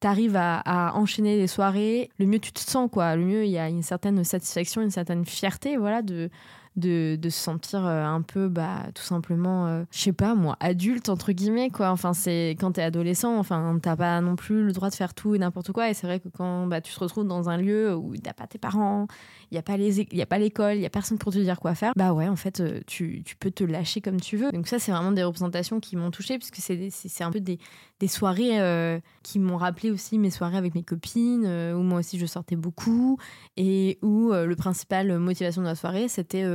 tu 0.01 0.07
arrives 0.07 0.35
à, 0.35 0.59
à 0.59 0.93
enchaîner 0.93 1.35
les 1.35 1.47
soirées, 1.47 2.11
le 2.19 2.27
mieux 2.27 2.37
tu 2.37 2.51
te 2.51 2.59
sens, 2.59 2.89
quoi. 2.91 3.15
Le 3.15 3.25
mieux, 3.25 3.43
il 3.43 3.49
y 3.49 3.57
a 3.57 3.69
une 3.69 3.81
certaine 3.81 4.23
satisfaction, 4.23 4.83
une 4.83 4.91
certaine 4.91 5.25
fierté, 5.25 5.77
voilà, 5.77 6.03
de, 6.03 6.29
de, 6.75 7.15
de 7.15 7.29
se 7.29 7.39
sentir 7.39 7.85
euh, 7.85 8.03
un 8.03 8.21
peu, 8.21 8.47
bah, 8.47 8.83
tout 8.95 9.03
simplement, 9.03 9.67
euh, 9.67 9.83
je 9.91 9.99
sais 9.99 10.13
pas, 10.13 10.35
moi, 10.35 10.57
adulte, 10.59 11.09
entre 11.09 11.31
guillemets, 11.31 11.69
quoi. 11.69 11.89
Enfin, 11.89 12.13
c'est 12.13 12.55
quand 12.59 12.73
t'es 12.73 12.81
adolescent, 12.81 13.37
enfin, 13.37 13.77
t'as 13.81 13.95
pas 13.95 14.21
non 14.21 14.35
plus 14.35 14.63
le 14.63 14.71
droit 14.71 14.89
de 14.89 14.95
faire 14.95 15.13
tout 15.13 15.35
et 15.35 15.39
n'importe 15.39 15.71
quoi. 15.71 15.89
Et 15.89 15.93
c'est 15.93 16.07
vrai 16.07 16.19
que 16.19 16.29
quand 16.29 16.67
bah, 16.67 16.81
tu 16.81 16.93
te 16.93 16.99
retrouves 16.99 17.27
dans 17.27 17.49
un 17.49 17.57
lieu 17.57 17.95
où 17.95 18.15
t'as 18.17 18.33
pas 18.33 18.47
tes 18.47 18.57
parents, 18.57 19.07
il 19.51 19.55
y 19.55 19.59
a 19.59 20.25
pas 20.25 20.37
l'école, 20.39 20.75
il 20.75 20.81
y 20.81 20.85
a 20.85 20.89
personne 20.89 21.17
pour 21.19 21.31
te 21.31 21.37
dire 21.37 21.59
quoi 21.59 21.75
faire, 21.75 21.93
bah 21.95 22.13
ouais, 22.13 22.27
en 22.27 22.35
fait, 22.35 22.59
euh, 22.59 22.79
tu, 22.87 23.21
tu 23.23 23.35
peux 23.35 23.51
te 23.51 23.63
lâcher 23.63 24.01
comme 24.01 24.19
tu 24.19 24.37
veux. 24.37 24.51
Donc 24.51 24.67
ça, 24.67 24.79
c'est 24.79 24.91
vraiment 24.91 25.11
des 25.11 25.23
représentations 25.23 25.79
qui 25.79 25.95
m'ont 25.95 26.11
touchée, 26.11 26.39
puisque 26.39 26.57
c'est 26.57 27.23
un 27.23 27.31
peu 27.31 27.39
des, 27.39 27.59
des 28.03 28.09
soirées 28.09 28.59
euh, 28.59 28.99
qui 29.23 29.39
m'ont 29.39 29.55
rappelé 29.55 29.89
aussi 29.89 30.17
mes 30.17 30.29
soirées 30.29 30.57
avec 30.57 30.75
mes 30.75 30.83
copines, 30.83 31.45
euh, 31.45 31.73
où 31.73 31.83
moi 31.83 31.99
aussi 31.99 32.19
je 32.19 32.25
sortais 32.25 32.57
beaucoup, 32.57 33.17
et 33.55 33.97
où 34.01 34.33
euh, 34.33 34.45
le 34.45 34.57
principal 34.57 35.17
motivation 35.19 35.61
de 35.61 35.67
la 35.67 35.75
soirée, 35.75 36.09
c'était 36.09 36.45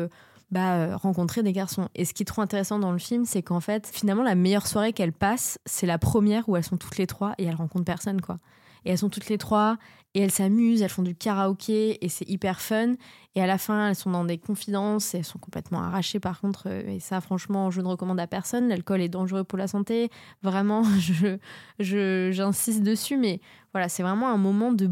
bah, 0.51 0.95
rencontrer 0.99 1.43
des 1.43 1.55
garçons. 1.55 1.89
Et 1.95 2.05
ce 2.05 2.13
qui 2.13 2.23
est 2.23 2.27
trop 2.27 2.43
intéressant 2.43 2.79
dans 2.79 2.93
le 2.93 2.99
film, 2.99 3.25
c'est 3.25 3.43
qu'en 3.43 3.61
fait, 3.61 3.91
finalement, 3.91 4.23
la 4.23 4.35
meilleure 4.35 4.67
soirée 4.67 4.93
qu'elles 4.93 5.15
passent, 5.15 5.59
c'est 5.65 5.87
la 5.87 5.97
première 5.97 6.47
où 6.51 6.57
elles 6.57 6.65
sont 6.65 6.77
toutes 6.77 6.99
les 6.99 7.07
trois 7.07 7.33
et 7.39 7.45
elles 7.45 7.55
rencontrent 7.55 7.87
personne, 7.87 8.21
quoi. 8.21 8.37
Et 8.85 8.91
elles 8.91 8.99
sont 8.99 9.09
toutes 9.09 9.31
les 9.31 9.39
trois 9.39 9.79
et 10.15 10.21
elles 10.21 10.31
s'amusent, 10.31 10.83
elles 10.83 10.89
font 10.89 11.03
du 11.03 11.15
karaoké 11.15 12.05
et 12.05 12.09
c'est 12.09 12.29
hyper 12.29 12.61
fun. 12.61 12.95
Et 13.35 13.43
à 13.43 13.47
la 13.47 13.59
fin, 13.59 13.91
elles 13.91 13.95
sont 13.95 14.11
dans 14.11 14.25
des 14.25 14.39
confidences 14.39 15.15
et 15.15 15.19
elles 15.19 15.25
sont 15.25 15.39
complètement 15.39 15.81
arrachées 15.81 16.19
par 16.19 16.41
contre. 16.41 16.65
euh, 16.69 16.89
Et 16.89 16.99
ça, 16.99 17.21
franchement, 17.21 17.71
je 17.71 17.81
ne 17.81 17.87
recommande 17.87 18.19
à 18.19 18.27
personne. 18.27 18.69
L'alcool 18.69 19.01
est 19.03 19.09
dangereux 19.09 19.45
pour 19.45 19.59
la 19.59 19.69
santé. 19.69 20.11
Vraiment, 20.43 20.83
je, 20.99 21.39
je, 21.79 22.31
j'insiste 22.33 22.83
dessus. 22.83 23.17
Mais 23.17 23.41
voilà, 23.73 23.89
c'est 23.89 24.03
vraiment 24.03 24.29
un 24.29 24.39
moment 24.39 24.73
de. 24.73 24.91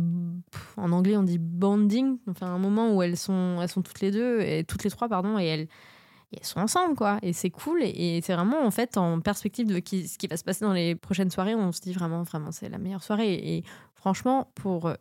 En 0.77 0.93
anglais, 0.93 1.17
on 1.17 1.23
dit 1.23 1.39
bonding. 1.39 2.19
Enfin, 2.31 2.47
un 2.49 2.59
moment 2.59 2.95
où 2.95 3.03
elles 3.03 3.17
sont, 3.17 3.59
elles 3.63 3.69
sont 3.71 3.83
toutes 3.83 4.01
les 4.01 4.11
deux, 4.11 4.41
et 4.43 4.65
toutes 4.65 4.85
les 4.85 4.91
trois, 4.91 5.09
pardon, 5.09 5.39
et 5.39 5.47
elles. 5.47 5.69
elles 6.37 6.45
sont 6.45 6.61
ensemble, 6.61 6.95
quoi. 6.95 7.19
Et 7.23 7.33
c'est 7.33 7.51
cool. 7.51 7.81
Et, 7.83 8.21
c'est 8.23 8.35
vraiment, 8.35 8.65
en 8.65 8.71
fait, 8.71 8.97
en 8.97 9.21
perspective 9.21 9.67
de 9.67 9.75
ce 9.77 10.19
qui 10.19 10.27
va 10.29 10.37
se 10.37 10.45
passer 10.45 10.65
dans 10.65 10.73
les 10.73 10.95
prochaines 10.95 11.31
soirées, 11.31 11.55
on 11.55 11.73
se 11.73 11.81
dit 11.81 11.93
vraiment, 11.95 12.23
vraiment, 12.23 12.53
c'est 12.53 12.69
la 12.69 12.79
meilleure 12.79 13.03
soirée. 13.03 13.33
Et 13.35 13.65
franchement, 13.97 14.51
pour. 14.55 14.87
euh, 14.87 14.95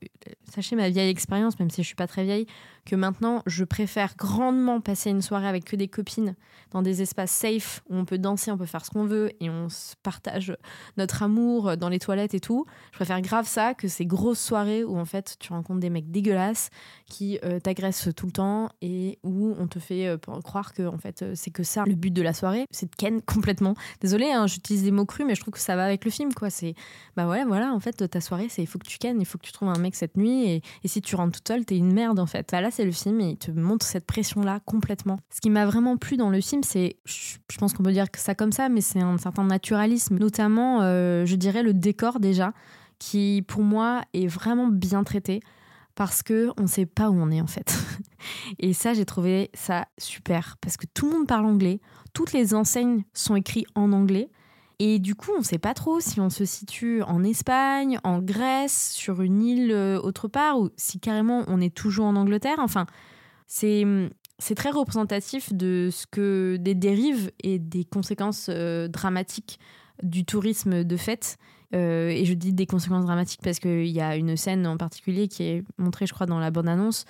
sachez 0.49 0.75
ma 0.75 0.89
vieille 0.89 1.09
expérience, 1.09 1.59
même 1.59 1.69
si 1.69 1.83
je 1.83 1.87
suis 1.87 1.95
pas 1.95 2.07
très 2.07 2.23
vieille, 2.23 2.47
que 2.85 2.95
maintenant, 2.95 3.41
je 3.45 3.63
préfère 3.63 4.15
grandement 4.15 4.79
passer 4.79 5.09
une 5.09 5.21
soirée 5.21 5.47
avec 5.47 5.65
que 5.65 5.75
des 5.75 5.87
copines 5.87 6.35
dans 6.71 6.81
des 6.81 7.01
espaces 7.01 7.31
safe 7.31 7.81
où 7.89 7.95
on 7.95 8.05
peut 8.05 8.17
danser, 8.17 8.51
on 8.51 8.57
peut 8.57 8.65
faire 8.65 8.85
ce 8.85 8.91
qu'on 8.91 9.05
veut 9.05 9.31
et 9.39 9.49
on 9.49 9.67
partage 10.03 10.55
notre 10.97 11.23
amour 11.23 11.77
dans 11.77 11.89
les 11.89 11.99
toilettes 11.99 12.33
et 12.33 12.39
tout. 12.39 12.65
Je 12.91 12.97
préfère 12.97 13.21
grave 13.21 13.47
ça 13.47 13.73
que 13.73 13.87
ces 13.87 14.05
grosses 14.05 14.39
soirées 14.39 14.83
où 14.83 14.97
en 14.97 15.05
fait 15.05 15.37
tu 15.39 15.51
rencontres 15.53 15.79
des 15.79 15.89
mecs 15.89 16.11
dégueulasses 16.11 16.69
qui 17.07 17.39
euh, 17.43 17.59
t'agressent 17.59 18.09
tout 18.15 18.25
le 18.25 18.31
temps 18.31 18.69
et 18.81 19.19
où 19.23 19.55
on 19.57 19.67
te 19.67 19.79
fait 19.79 20.07
euh, 20.07 20.17
croire 20.43 20.73
que 20.73 20.83
en 20.83 20.97
fait 20.97 21.21
euh, 21.21 21.31
c'est 21.35 21.51
que 21.51 21.63
ça 21.63 21.83
le 21.85 21.95
but 21.95 22.11
de 22.11 22.21
la 22.21 22.33
soirée, 22.33 22.65
c'est 22.71 22.89
de 22.89 22.95
ken 22.95 23.21
complètement. 23.25 23.75
Désolée, 24.01 24.31
hein, 24.31 24.47
j'utilise 24.47 24.83
des 24.83 24.91
mots 24.91 25.05
crus, 25.05 25.25
mais 25.25 25.35
je 25.35 25.41
trouve 25.41 25.53
que 25.53 25.59
ça 25.59 25.75
va 25.75 25.85
avec 25.85 26.05
le 26.05 26.11
film 26.11 26.33
quoi. 26.33 26.49
C'est 26.49 26.75
bah 27.15 27.27
ouais, 27.27 27.45
voilà, 27.45 27.73
en 27.73 27.79
fait 27.79 28.07
ta 28.09 28.21
soirée 28.21 28.47
c'est 28.49 28.61
il 28.61 28.67
faut 28.67 28.79
que 28.79 28.87
tu 28.87 28.97
ken, 28.97 29.19
il 29.19 29.25
faut 29.25 29.37
que 29.37 29.45
tu 29.45 29.51
trouves 29.51 29.69
un 29.69 29.79
mec 29.79 29.95
cette 29.95 30.17
nuit 30.17 30.49
et, 30.49 30.61
et 30.83 30.87
si 30.87 31.01
tu 31.01 31.15
rentres 31.15 31.39
toute 31.39 31.47
seule 31.47 31.65
t'es 31.65 31.77
une 31.77 31.93
merde 31.93 32.19
en 32.19 32.25
fait. 32.25 32.49
Bah, 32.51 32.61
là 32.61 32.71
c'est 32.75 32.85
le 32.85 32.91
film 32.91 33.21
et 33.21 33.31
il 33.31 33.37
te 33.37 33.51
montre 33.51 33.85
cette 33.85 34.05
pression 34.05 34.41
là 34.41 34.59
complètement. 34.65 35.17
Ce 35.33 35.39
qui 35.39 35.49
m'a 35.49 35.65
vraiment 35.65 35.97
plu 35.97 36.17
dans 36.17 36.29
le 36.29 36.41
film 36.41 36.63
c'est, 36.63 36.97
je 37.05 37.37
je 37.51 37.57
pense 37.57 37.73
qu'on 37.73 37.83
peut 37.83 37.93
dire 37.93 38.11
que 38.11 38.19
ça 38.19 38.35
comme 38.35 38.51
ça, 38.51 38.67
mais 38.67 38.81
c'est 38.81 38.99
un 38.99 39.17
certain 39.17 39.45
naturalisme, 39.45 40.17
notamment 40.17 40.81
euh, 40.81 41.25
je 41.25 41.35
dirais 41.35 41.63
le 41.63 41.73
décor 41.73 42.19
déjà 42.19 42.53
qui 42.99 43.43
pour 43.47 43.61
moi 43.61 44.03
est 44.13 44.27
vraiment 44.27 44.67
bien 44.67 45.03
traité 45.03 45.39
parce 45.95 46.21
que 46.21 46.51
on 46.57 46.67
sait 46.67 46.85
pas 46.85 47.09
où 47.09 47.15
on 47.15 47.31
est 47.31 47.41
en 47.41 47.47
fait. 47.47 47.77
Et 48.59 48.73
ça 48.73 48.93
j'ai 48.93 49.05
trouvé 49.05 49.51
ça 49.53 49.87
super 49.97 50.57
parce 50.59 50.75
que 50.75 50.85
tout 50.93 51.05
le 51.07 51.13
monde 51.13 51.27
parle 51.27 51.45
anglais, 51.45 51.79
toutes 52.13 52.33
les 52.33 52.53
enseignes 52.53 53.03
sont 53.13 53.35
écrites 53.35 53.67
en 53.75 53.93
anglais. 53.93 54.29
Et 54.79 54.99
du 54.99 55.15
coup, 55.15 55.31
on 55.37 55.41
sait 55.41 55.57
pas 55.57 55.73
trop 55.73 55.99
si 55.99 56.19
on 56.19 56.29
se 56.29 56.43
situe 56.43 57.01
en 57.03 57.23
Espagne, 57.23 57.99
en 58.03 58.19
Grèce, 58.19 58.91
sur 58.91 59.21
une 59.21 59.41
île 59.41 59.71
euh, 59.71 59.99
autre 59.99 60.27
part, 60.27 60.59
ou 60.59 60.69
si 60.75 60.99
carrément 60.99 61.43
on 61.47 61.61
est 61.61 61.73
toujours 61.73 62.05
en 62.05 62.15
Angleterre. 62.15 62.57
Enfin, 62.59 62.85
c'est 63.47 63.85
c'est 64.37 64.55
très 64.55 64.71
représentatif 64.71 65.53
de 65.53 65.87
ce 65.93 66.05
que 66.07 66.57
des 66.59 66.75
dérives 66.75 67.31
et 67.41 67.57
des 67.57 67.85
conséquences 67.85 68.47
euh, 68.49 68.89
dramatiques 68.89 69.59
du 70.03 70.25
tourisme 70.25 70.83
de 70.83 70.97
fête. 70.97 71.37
Euh, 71.73 72.09
et 72.09 72.25
je 72.25 72.33
dis 72.33 72.51
des 72.51 72.65
conséquences 72.65 73.05
dramatiques 73.05 73.39
parce 73.41 73.59
qu'il 73.59 73.87
y 73.87 74.01
a 74.01 74.17
une 74.17 74.35
scène 74.35 74.67
en 74.67 74.75
particulier 74.75 75.29
qui 75.29 75.43
est 75.43 75.63
montrée, 75.77 76.05
je 76.05 76.13
crois, 76.13 76.25
dans 76.25 76.39
la 76.39 76.51
bande-annonce, 76.51 77.05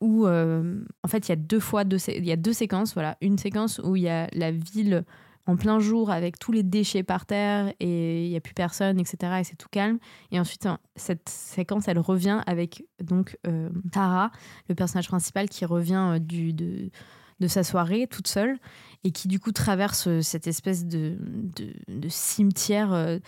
où 0.00 0.26
en 0.26 1.08
fait 1.08 1.28
il 1.28 1.28
y 1.28 1.32
a 1.32 1.36
deux 1.36 1.60
fois 1.60 1.84
deux, 1.84 1.98
il 2.08 2.24
y 2.24 2.32
a 2.32 2.36
deux 2.36 2.54
séquences. 2.54 2.94
Voilà, 2.94 3.18
une 3.20 3.36
séquence 3.36 3.78
où 3.84 3.96
il 3.96 4.02
y 4.02 4.08
a 4.08 4.28
la 4.32 4.50
ville 4.50 5.04
en 5.50 5.56
plein 5.56 5.80
jour 5.80 6.10
avec 6.10 6.38
tous 6.38 6.52
les 6.52 6.62
déchets 6.62 7.02
par 7.02 7.26
terre 7.26 7.72
et 7.80 8.24
il 8.24 8.30
n'y 8.30 8.36
a 8.36 8.40
plus 8.40 8.54
personne, 8.54 9.00
etc. 9.00 9.38
Et 9.40 9.44
c'est 9.44 9.56
tout 9.56 9.68
calme. 9.68 9.98
Et 10.30 10.38
ensuite, 10.38 10.68
cette 10.94 11.28
séquence, 11.28 11.88
elle 11.88 11.98
revient 11.98 12.40
avec 12.46 12.84
donc 13.02 13.36
euh, 13.48 13.68
Tara, 13.90 14.30
le 14.68 14.76
personnage 14.76 15.08
principal, 15.08 15.48
qui 15.48 15.64
revient 15.64 16.18
euh, 16.20 16.90
de, 17.40 17.48
sa 17.48 17.64
soirée 17.64 18.06
toute 18.06 18.28
seule 18.28 18.58
et 19.02 19.10
qui 19.10 19.26
du 19.26 19.40
coup 19.40 19.50
traverse 19.50 20.06
euh, 20.06 20.22
cette 20.22 20.46
espèce 20.46 20.86
de, 20.86 21.18
cimetière 22.08 23.18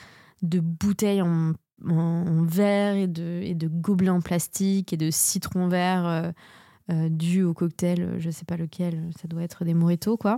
de 0.43 0.61
bouteilles 0.61 1.23
en, 1.23 1.55
verre 2.45 2.95
et 2.95 3.09
de, 3.09 3.41
et 3.43 3.55
de 3.55 3.67
gobelets 3.67 4.11
en 4.11 4.21
plastique 4.21 4.93
et 4.93 4.97
de 4.97 5.11
citrons 5.11 5.67
verts. 5.67 6.33
euh, 6.91 7.09
dû 7.09 7.43
au 7.43 7.55
cocktail, 7.55 8.17
je 8.19 8.31
sais 8.31 8.45
pas 8.45 8.57
lequel, 8.57 9.11
ça 9.21 9.29
doit 9.29 9.43
être 9.43 9.65
des 9.65 9.75
mojitos, 9.75 10.17
quoi. 10.17 10.37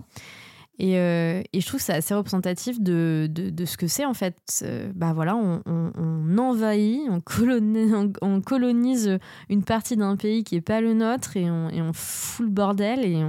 Et, 0.79 0.99
euh, 0.99 1.43
et 1.53 1.61
je 1.61 1.67
trouve 1.67 1.79
que 1.79 1.87
c'est 1.87 1.95
assez 1.95 2.15
représentatif 2.15 2.81
de, 2.81 3.29
de, 3.31 3.65
ce 3.65 3.77
que 3.77 3.87
c'est 3.87 4.05
en 4.05 4.15
fait. 4.15 4.37
Euh, 4.63 4.91
bah 4.95 5.13
voilà, 5.13 5.37
on, 5.37 6.39
envahit, 6.39 7.03
on 7.09 7.21
colonise, 7.21 7.95
on, 7.95 8.13
on 8.23 8.41
colonise 8.41 9.19
une 9.49 9.63
partie 9.63 9.97
d'un 9.97 10.17
pays 10.17 10.43
qui 10.43 10.57
est 10.57 10.61
pas 10.61 10.81
le 10.81 10.95
nôtre 10.95 11.37
et 11.37 11.49
on, 11.49 11.93
fout 11.93 12.47
le 12.47 12.53
bordel 12.53 13.05
et 13.05 13.25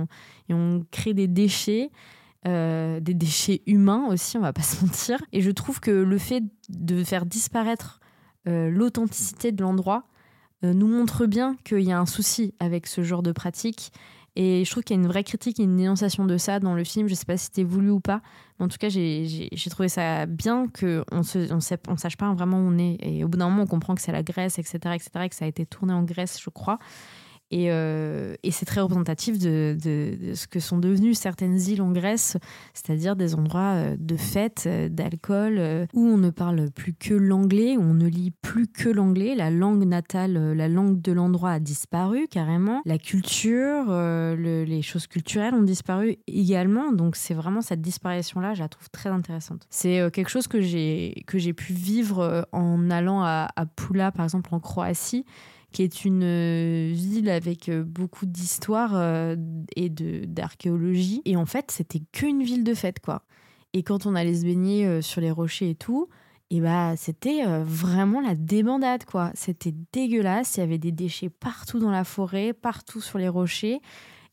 on, 0.53 0.85
crée 0.91 1.13
des 1.13 1.27
déchets. 1.27 1.91
euh, 2.47 2.99
des 2.99 3.13
déchets 3.13 3.61
humains 3.67 4.07
aussi, 4.09 4.37
on 4.37 4.41
va 4.41 4.53
pas 4.53 4.61
se 4.63 4.83
mentir. 4.83 5.21
Et 5.31 5.41
je 5.41 5.51
trouve 5.51 5.79
que 5.79 5.91
le 5.91 6.17
fait 6.17 6.43
de 6.69 7.03
faire 7.03 7.25
disparaître 7.25 7.99
l'authenticité 8.47 9.51
de 9.51 9.63
l'endroit 9.63 10.03
nous 10.61 10.87
montre 10.87 11.25
bien 11.25 11.57
qu'il 11.63 11.81
y 11.81 11.91
a 11.91 11.99
un 11.99 12.05
souci 12.05 12.53
avec 12.59 12.85
ce 12.85 13.01
genre 13.01 13.23
de 13.23 13.31
pratique. 13.31 13.91
Et 14.35 14.65
je 14.65 14.69
trouve 14.71 14.83
qu'il 14.83 14.95
y 14.95 14.99
a 14.99 15.01
une 15.01 15.07
vraie 15.07 15.23
critique 15.23 15.59
et 15.59 15.63
une 15.63 15.77
dénonciation 15.77 16.25
de 16.25 16.37
ça 16.37 16.59
dans 16.59 16.73
le 16.75 16.83
film. 16.83 17.07
Je 17.07 17.13
sais 17.15 17.25
pas 17.25 17.37
si 17.37 17.45
c'était 17.45 17.63
voulu 17.63 17.89
ou 17.89 17.99
pas, 18.01 18.21
mais 18.59 18.65
en 18.65 18.67
tout 18.67 18.77
cas, 18.77 18.89
j'ai- 18.89 19.49
trouvé 19.69 19.87
ça 19.89 20.25
bien 20.25 20.67
qu'on 20.67 21.23
se, 21.23 21.51
on 21.53 21.59
on 21.93 21.97
sache 21.97 22.17
pas 22.17 22.33
vraiment 22.33 22.57
où 22.57 22.69
on 22.69 22.77
est. 22.77 22.97
Et 23.01 23.23
au 23.23 23.27
bout 23.29 23.37
d'un 23.37 23.49
moment, 23.49 23.63
on 23.63 23.67
comprend 23.67 23.95
que 23.95 24.01
c'est 24.01 24.11
la 24.11 24.23
Grèce, 24.23 24.59
etc., 24.59 24.77
etc., 24.95 25.09
et 25.23 25.29
que 25.29 25.35
ça 25.35 25.45
a 25.45 25.47
été 25.47 25.65
tourné 25.65 25.93
en 25.93 26.03
Grèce, 26.03 26.39
je 26.43 26.49
crois. 26.49 26.79
Et, 27.55 27.71
euh, 27.71 28.35
et 28.43 28.51
c'est 28.51 28.65
très 28.65 28.81
représentatif 28.81 29.39
de, 29.39 29.77
ce 30.33 30.45
que 30.45 30.59
sont 30.59 30.77
devenues 30.77 31.13
certaines 31.13 31.57
îles 31.57 31.81
en 31.81 31.93
Grèce, 31.93 32.35
c'est-à-dire 32.73 33.15
des 33.15 33.33
endroits 33.33 33.75
euh, 33.75 33.95
de 33.97 34.17
fête, 34.17 34.65
euh, 34.67 34.89
d'alcool, 34.89 35.87
où 35.93 36.05
on 36.05 36.17
ne 36.17 36.31
parle 36.31 36.69
plus 36.71 36.93
que 36.93 37.13
l'anglais, 37.13 37.77
où 37.77 37.81
on 37.81 37.93
ne 37.93 38.07
lit 38.09 38.31
plus 38.41 38.67
que 38.67 38.89
l'anglais. 38.89 39.35
La 39.35 39.51
langue 39.51 39.85
natale, 39.85 40.33
la 40.51 40.67
langue 40.67 41.01
de 41.01 41.13
l'endroit 41.13 41.51
a 41.51 41.59
disparu 41.61 42.27
carrément. 42.29 42.81
La 42.85 42.97
culture, 42.97 43.85
le- 43.87 44.65
les 44.67 44.81
choses 44.81 45.07
culturelles 45.07 45.53
ont 45.53 45.63
disparu 45.63 46.17
également. 46.27 46.91
Donc 46.91 47.15
c'est 47.15 47.33
vraiment 47.35 47.61
cette 47.61 47.81
disparition-là, 47.81 48.53
je 48.53 48.63
la 48.63 48.67
trouve 48.67 48.89
très 48.89 49.09
intéressante. 49.11 49.65
C'est 49.69 50.11
quelque 50.11 50.29
chose 50.29 50.47
que 50.49 50.59
j'ai 50.59 51.53
pu 51.55 51.71
vivre 51.71 52.45
en 52.51 52.89
allant 52.89 53.23
à 53.23 53.47
Pula, 53.77 54.11
par 54.11 54.25
exemple 54.25 54.53
en 54.53 54.59
Croatie 54.59 55.23
qui 55.75 55.83
est 55.83 56.05
une 56.05 56.23
euh, 56.23 56.89
ville 56.93 57.29
avec 57.29 57.67
euh, 57.67 57.83
beaucoup 57.83 58.25
d'histoire 58.25 58.91
euh, 58.93 59.35
et 59.75 59.89
d'archéologie. 59.89 61.21
Et 61.25 61.35
en 61.35 61.45
fait, 61.45 61.69
c'était 61.69 62.01
qu'une 62.13 62.43
ville 62.43 62.63
de 62.63 62.73
fête, 62.73 63.01
quoi. 63.01 63.23
Et 63.73 63.83
quand 63.83 64.05
on 64.05 64.15
allait 64.15 64.35
se 64.35 64.45
baigner 64.45 65.01
sur 65.01 65.19
les 65.19 65.31
rochers 65.31 65.71
et 65.71 65.75
tout, 65.75 66.07
et 66.49 66.61
bah 66.61 66.93
c'était 66.95 67.43
vraiment 67.65 68.21
la 68.21 68.33
débandade, 68.33 69.03
quoi. 69.03 69.31
C'était 69.33 69.73
dégueulasse. 69.91 70.55
Il 70.55 70.59
y 70.61 70.63
avait 70.63 70.77
des 70.77 70.93
déchets 70.93 71.27
partout 71.29 71.79
dans 71.79 71.91
la 71.91 72.05
forêt, 72.05 72.53
partout 72.53 73.01
sur 73.01 73.19
les 73.19 73.27
rochers. 73.27 73.81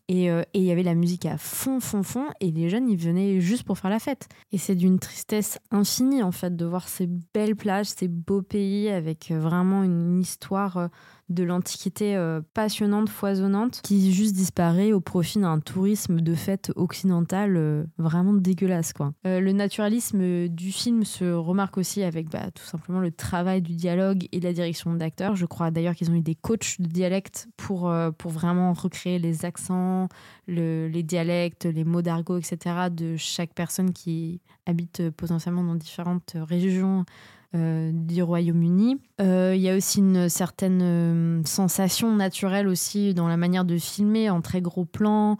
Et 0.06 0.28
il 0.54 0.62
y 0.62 0.70
avait 0.70 0.84
la 0.84 0.94
musique 0.94 1.26
à 1.26 1.38
fond, 1.38 1.80
fond, 1.80 2.04
fond. 2.04 2.26
Et 2.38 2.52
les 2.52 2.68
jeunes, 2.68 2.88
ils 2.88 2.96
venaient 2.96 3.40
juste 3.40 3.64
pour 3.64 3.78
faire 3.78 3.90
la 3.90 3.98
fête. 3.98 4.28
Et 4.52 4.58
c'est 4.58 4.76
d'une 4.76 5.00
tristesse 5.00 5.58
infinie, 5.72 6.22
en 6.22 6.30
fait, 6.30 6.54
de 6.54 6.64
voir 6.64 6.86
ces 6.86 7.08
belles 7.34 7.56
plages, 7.56 7.86
ces 7.86 8.06
beaux 8.06 8.42
pays 8.42 8.90
avec 8.90 9.32
vraiment 9.32 9.82
une 9.82 10.20
histoire 10.20 10.88
de 11.32 11.44
l'Antiquité 11.44 12.16
euh, 12.16 12.40
passionnante, 12.54 13.08
foisonnante, 13.08 13.80
qui 13.82 14.12
juste 14.12 14.34
disparaît 14.34 14.92
au 14.92 15.00
profit 15.00 15.38
d'un 15.40 15.58
tourisme 15.60 16.20
de 16.20 16.34
fête 16.34 16.72
occidental 16.76 17.56
euh, 17.56 17.84
vraiment 17.98 18.32
dégueulasse. 18.32 18.92
Quoi. 18.92 19.12
Euh, 19.26 19.40
le 19.40 19.52
naturalisme 19.52 20.48
du 20.48 20.72
film 20.72 21.04
se 21.04 21.24
remarque 21.32 21.78
aussi 21.78 22.02
avec 22.02 22.28
bah, 22.30 22.50
tout 22.54 22.64
simplement 22.64 23.00
le 23.00 23.10
travail 23.10 23.62
du 23.62 23.74
dialogue 23.74 24.26
et 24.32 24.40
de 24.40 24.44
la 24.44 24.52
direction 24.52 24.94
d'acteurs. 24.94 25.36
Je 25.36 25.46
crois 25.46 25.70
d'ailleurs 25.70 25.94
qu'ils 25.94 26.10
ont 26.10 26.14
eu 26.14 26.20
des 26.20 26.34
coachs 26.34 26.80
de 26.80 26.86
dialecte 26.86 27.48
pour, 27.56 27.92
pour 28.18 28.30
vraiment 28.30 28.72
recréer 28.72 29.18
les 29.18 29.44
accents, 29.44 30.08
le- 30.46 30.88
les 30.88 31.02
dialectes, 31.02 31.64
les 31.64 31.84
mots 31.84 32.02
d'argot, 32.02 32.38
etc. 32.38 32.58
de 32.90 33.16
chaque 33.16 33.54
personne 33.54 33.92
qui 33.92 34.40
habite 34.66 35.10
potentiellement 35.10 35.64
dans 35.64 35.74
différentes 35.74 36.36
régions 36.36 37.04
du 37.54 38.22
Royaume-Uni. 38.22 38.98
Euh, 39.20 39.52
Il 39.54 39.60
y 39.60 39.68
a 39.68 39.76
aussi 39.76 39.98
une 39.98 40.28
certaine 40.28 40.80
euh, 40.82 41.42
sensation 41.44 42.14
naturelle 42.14 42.68
aussi 42.68 43.14
dans 43.14 43.28
la 43.28 43.36
manière 43.36 43.64
de 43.64 43.76
filmer 43.78 44.30
en 44.30 44.40
très 44.40 44.60
gros 44.60 44.84
plans 44.84 45.36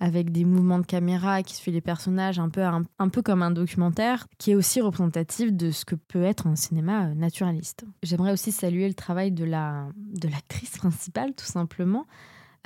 avec 0.00 0.32
des 0.32 0.44
mouvements 0.44 0.80
de 0.80 0.86
caméra 0.86 1.44
qui 1.44 1.54
suit 1.54 1.70
les 1.70 1.80
personnages 1.80 2.40
un 2.40 2.48
peu, 2.48 2.62
un, 2.64 3.08
peu 3.08 3.22
comme 3.22 3.40
un 3.40 3.52
documentaire 3.52 4.26
qui 4.36 4.50
est 4.50 4.56
aussi 4.56 4.80
représentatif 4.80 5.52
de 5.52 5.70
ce 5.70 5.84
que 5.84 5.94
peut 5.94 6.24
être 6.24 6.48
un 6.48 6.56
cinéma 6.56 7.06
euh, 7.06 7.14
naturaliste. 7.14 7.84
J'aimerais 8.02 8.32
aussi 8.32 8.50
saluer 8.50 8.88
le 8.88 8.94
travail 8.94 9.30
de 9.30 9.44
la 9.44 9.86
de 9.96 10.28
l'actrice 10.28 10.76
principale 10.76 11.34
tout 11.34 11.46
simplement 11.46 12.06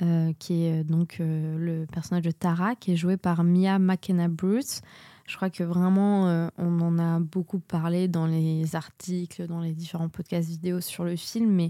euh, 0.03 0.31
qui 0.37 0.65
est 0.65 0.81
euh, 0.81 0.83
donc 0.83 1.17
euh, 1.19 1.57
le 1.57 1.87
personnage 1.87 2.23
de 2.23 2.29
Tara 2.29 2.75
qui 2.75 2.93
est 2.93 2.95
joué 2.95 3.17
par 3.17 3.43
Mia 3.43 3.79
McKenna 3.79 4.27
Bruce 4.27 4.81
je 5.27 5.35
crois 5.35 5.49
que 5.49 5.63
vraiment, 5.63 6.27
euh, 6.27 6.47
on 6.57 6.79
en 6.79 6.97
a 6.97 7.19
beaucoup 7.19 7.59
parlé 7.59 8.07
dans 8.07 8.25
les 8.25 8.75
articles, 8.75 9.45
dans 9.45 9.59
les 9.59 9.73
différents 9.73 10.07
podcasts 10.07 10.47
vidéo 10.47 10.79
sur 10.79 11.03
le 11.03 11.17
film, 11.17 11.51
mais 11.51 11.69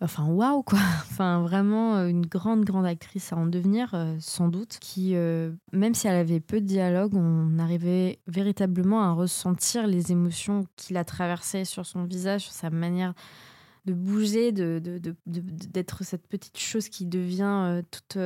enfin, 0.00 0.24
waouh, 0.24 0.62
quoi! 0.62 0.78
Enfin, 1.10 1.42
vraiment, 1.42 1.96
euh, 1.96 2.08
une 2.08 2.24
grande, 2.24 2.64
grande 2.64 2.86
actrice 2.86 3.34
à 3.34 3.36
en 3.36 3.46
devenir, 3.46 3.90
euh, 3.92 4.16
sans 4.18 4.48
doute, 4.48 4.78
qui, 4.80 5.14
même 5.72 5.94
si 5.94 6.08
elle 6.08 6.16
avait 6.16 6.40
peu 6.40 6.62
de 6.62 6.66
dialogue, 6.66 7.14
on 7.14 7.58
arrivait 7.58 8.18
véritablement 8.26 9.02
à 9.02 9.12
ressentir 9.12 9.86
les 9.86 10.10
émotions 10.10 10.66
qui 10.76 10.94
la 10.94 11.04
traversaient 11.04 11.66
sur 11.66 11.84
son 11.84 12.04
visage, 12.04 12.42
sur 12.42 12.52
sa 12.52 12.70
manière 12.70 13.12
de 13.84 13.92
bouger, 13.92 14.52
de, 14.52 14.80
d'être 15.26 16.02
cette 16.02 16.26
petite 16.26 16.58
chose 16.58 16.88
qui 16.88 17.04
devient 17.04 17.82
toute. 17.90 18.18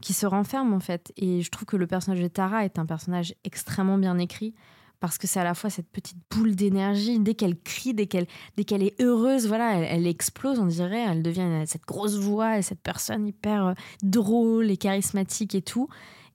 Qui 0.00 0.12
se 0.12 0.26
renferme 0.26 0.72
en 0.72 0.80
fait. 0.80 1.12
Et 1.16 1.42
je 1.42 1.50
trouve 1.50 1.66
que 1.66 1.76
le 1.76 1.86
personnage 1.86 2.20
de 2.20 2.28
Tara 2.28 2.64
est 2.64 2.78
un 2.78 2.86
personnage 2.86 3.34
extrêmement 3.44 3.98
bien 3.98 4.18
écrit 4.18 4.54
parce 5.00 5.16
que 5.16 5.26
c'est 5.26 5.40
à 5.40 5.44
la 5.44 5.54
fois 5.54 5.70
cette 5.70 5.88
petite 5.88 6.18
boule 6.30 6.54
d'énergie. 6.54 7.18
Dès 7.18 7.34
qu'elle 7.34 7.58
crie, 7.58 7.94
dès 7.94 8.06
qu'elle, 8.06 8.26
dès 8.56 8.64
qu'elle 8.64 8.82
est 8.82 9.00
heureuse, 9.00 9.48
voilà, 9.48 9.78
elle, 9.78 10.06
explose, 10.06 10.58
on 10.58 10.66
dirait. 10.66 11.00
Elle 11.00 11.22
devient 11.22 11.64
cette 11.66 11.86
grosse 11.86 12.18
voix 12.18 12.58
et 12.58 12.62
cette 12.62 12.82
personne 12.82 13.26
hyper 13.26 13.68
euh, 13.68 13.72
drôle 14.02 14.70
et 14.70 14.76
charismatique 14.76 15.54
et 15.54 15.62
tout. 15.62 15.88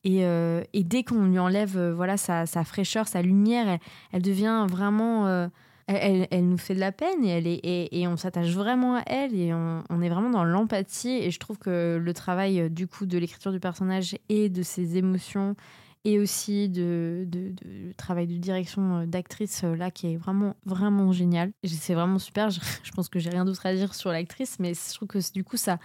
Et, 0.03 0.25
euh, 0.25 0.63
dès 0.73 1.03
qu'on 1.03 1.25
lui 1.25 1.39
enlève 1.39 1.77
euh, 1.77 1.93
voilà 1.93 2.17
sa, 2.17 2.45
fraîcheur, 2.63 3.07
sa 3.07 3.21
lumière, 3.21 3.79
elle, 4.11 4.21
devient 4.21 4.65
vraiment. 4.69 5.49
Elle, 5.87 6.27
elle- 6.31 6.47
nous 6.47 6.57
fait 6.57 6.75
de 6.75 6.79
la 6.79 6.91
peine 6.91 7.23
et, 7.23 7.29
elle 7.29 7.47
est, 7.47 7.59
et, 7.63 8.07
on 8.07 8.17
s'attache 8.17 8.49
vraiment 8.49 8.95
à 8.95 9.03
elle 9.05 9.35
et 9.35 9.53
on, 9.53 10.01
est 10.01 10.09
vraiment 10.09 10.29
dans 10.29 10.43
l'empathie. 10.43 11.17
Et 11.21 11.31
je 11.31 11.39
trouve 11.39 11.57
que 11.57 11.99
le 12.01 12.13
travail 12.13 12.61
euh, 12.61 12.69
du 12.69 12.87
coup 12.87 13.05
de 13.05 13.17
l'écriture 13.17 13.51
du 13.51 13.59
personnage 13.59 14.17
et 14.29 14.49
de 14.49 14.63
ses 14.63 14.97
émotions 14.97 15.55
et 16.03 16.19
aussi 16.19 16.69
de, 16.69 17.27
travail 17.97 18.27
de 18.27 18.37
direction 18.37 18.97
euh, 18.97 19.05
d'actrice 19.05 19.63
euh, 19.63 19.75
là 19.75 19.91
qui 19.91 20.13
est 20.13 20.17
vraiment 20.17 20.55
vraiment 20.65 21.11
génial. 21.11 21.51
C'est 21.63 21.95
vraiment 21.95 22.19
super. 22.19 22.49
Je, 22.49 22.59
je 22.83 22.91
pense 22.91 23.09
que 23.09 23.19
j'ai 23.19 23.29
rien 23.29 23.45
d'autre 23.45 23.65
à 23.65 23.73
dire 23.73 23.93
sur 23.93 24.11
l'actrice, 24.11 24.57
mais 24.59 24.73
je 24.73 24.93
trouve 24.95 25.07
que 25.07 25.19
du 25.33 25.43
coup 25.43 25.57
ça 25.57 25.79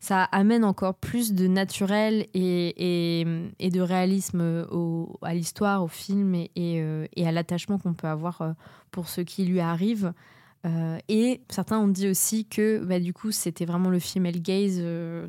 ça 0.00 0.24
amène 0.24 0.64
encore 0.64 0.94
plus 0.94 1.32
de 1.32 1.46
naturel 1.46 2.26
et, 2.34 3.24
de 3.60 3.80
réalisme 3.80 4.66
à 5.22 5.34
l'histoire, 5.34 5.82
au 5.82 5.88
film 5.88 6.46
euh, 6.56 7.06
et 7.14 7.26
à 7.26 7.32
l'attachement 7.32 7.78
qu'on 7.78 7.94
peut 7.94 8.06
avoir 8.06 8.42
euh, 8.42 8.52
pour 8.90 9.08
ce 9.08 9.20
qui 9.20 9.44
lui 9.44 9.60
arrive. 9.60 10.12
Euh, 10.66 10.98
et 11.08 11.40
certains 11.48 11.78
ont 11.78 11.88
dit 11.88 12.08
aussi 12.08 12.44
que 12.44 12.84
bah, 12.84 12.98
du 12.98 13.12
coup 13.12 13.30
c'était 13.30 13.64
vraiment 13.64 13.90
le 13.90 13.98
female 13.98 14.40
gaze 14.40 14.82